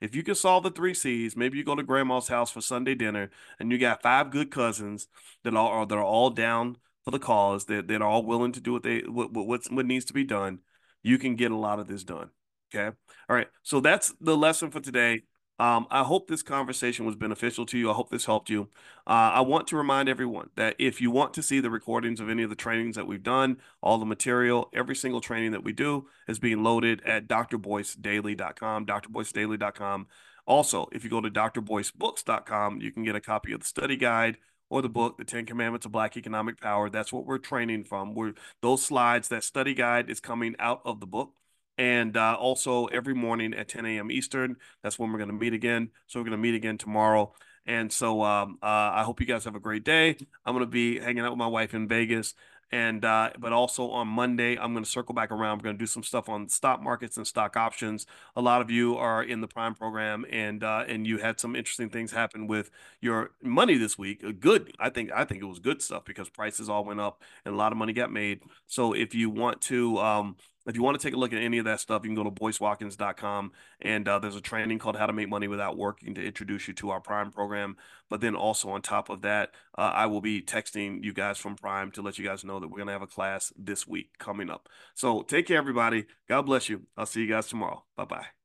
[0.00, 2.96] If you can solve the three C's, maybe you go to grandma's house for Sunday
[2.96, 5.06] dinner and you got five good cousins
[5.44, 8.60] that are that are all down for the cause, that, that are all willing to
[8.60, 10.58] do what they what, what what needs to be done,
[11.02, 12.30] you can get a lot of this done.
[12.74, 12.96] Okay.
[13.28, 13.48] All right.
[13.62, 15.22] So that's the lesson for today.
[15.62, 17.88] Um, I hope this conversation was beneficial to you.
[17.88, 18.68] I hope this helped you.
[19.06, 22.28] Uh, I want to remind everyone that if you want to see the recordings of
[22.28, 25.72] any of the trainings that we've done, all the material, every single training that we
[25.72, 30.08] do is being loaded at drboycedaily.com, drboycedaily.com.
[30.46, 34.38] Also, if you go to drboycebooks.com, you can get a copy of the study guide
[34.68, 36.90] or the book, The Ten Commandments of Black Economic Power.
[36.90, 38.14] That's what we're training from.
[38.16, 41.34] We're those slides, that study guide is coming out of the book.
[41.78, 44.10] And uh, also every morning at 10 a.m.
[44.10, 45.90] Eastern, that's when we're going to meet again.
[46.06, 47.32] So we're going to meet again tomorrow.
[47.66, 50.16] And so um, uh, I hope you guys have a great day.
[50.44, 52.34] I'm going to be hanging out with my wife in Vegas.
[52.72, 55.58] And uh, but also on Monday, I'm going to circle back around.
[55.58, 58.06] We're going to do some stuff on stock markets and stock options.
[58.34, 61.54] A lot of you are in the Prime program, and uh, and you had some
[61.54, 62.70] interesting things happen with
[63.02, 64.24] your money this week.
[64.40, 67.54] Good, I think I think it was good stuff because prices all went up and
[67.54, 68.40] a lot of money got made.
[68.66, 70.36] So if you want to um,
[70.66, 72.24] if you want to take a look at any of that stuff, you can go
[72.24, 76.24] to boycewatkins.com and uh, there's a training called How to Make Money Without Working to
[76.24, 77.76] introduce you to our Prime program.
[78.08, 81.56] But then also on top of that, uh, I will be texting you guys from
[81.56, 84.10] Prime to let you guys know that we're going to have a class this week
[84.18, 84.68] coming up.
[84.94, 86.06] So take care, everybody.
[86.28, 86.82] God bless you.
[86.96, 87.84] I'll see you guys tomorrow.
[87.96, 88.41] Bye bye.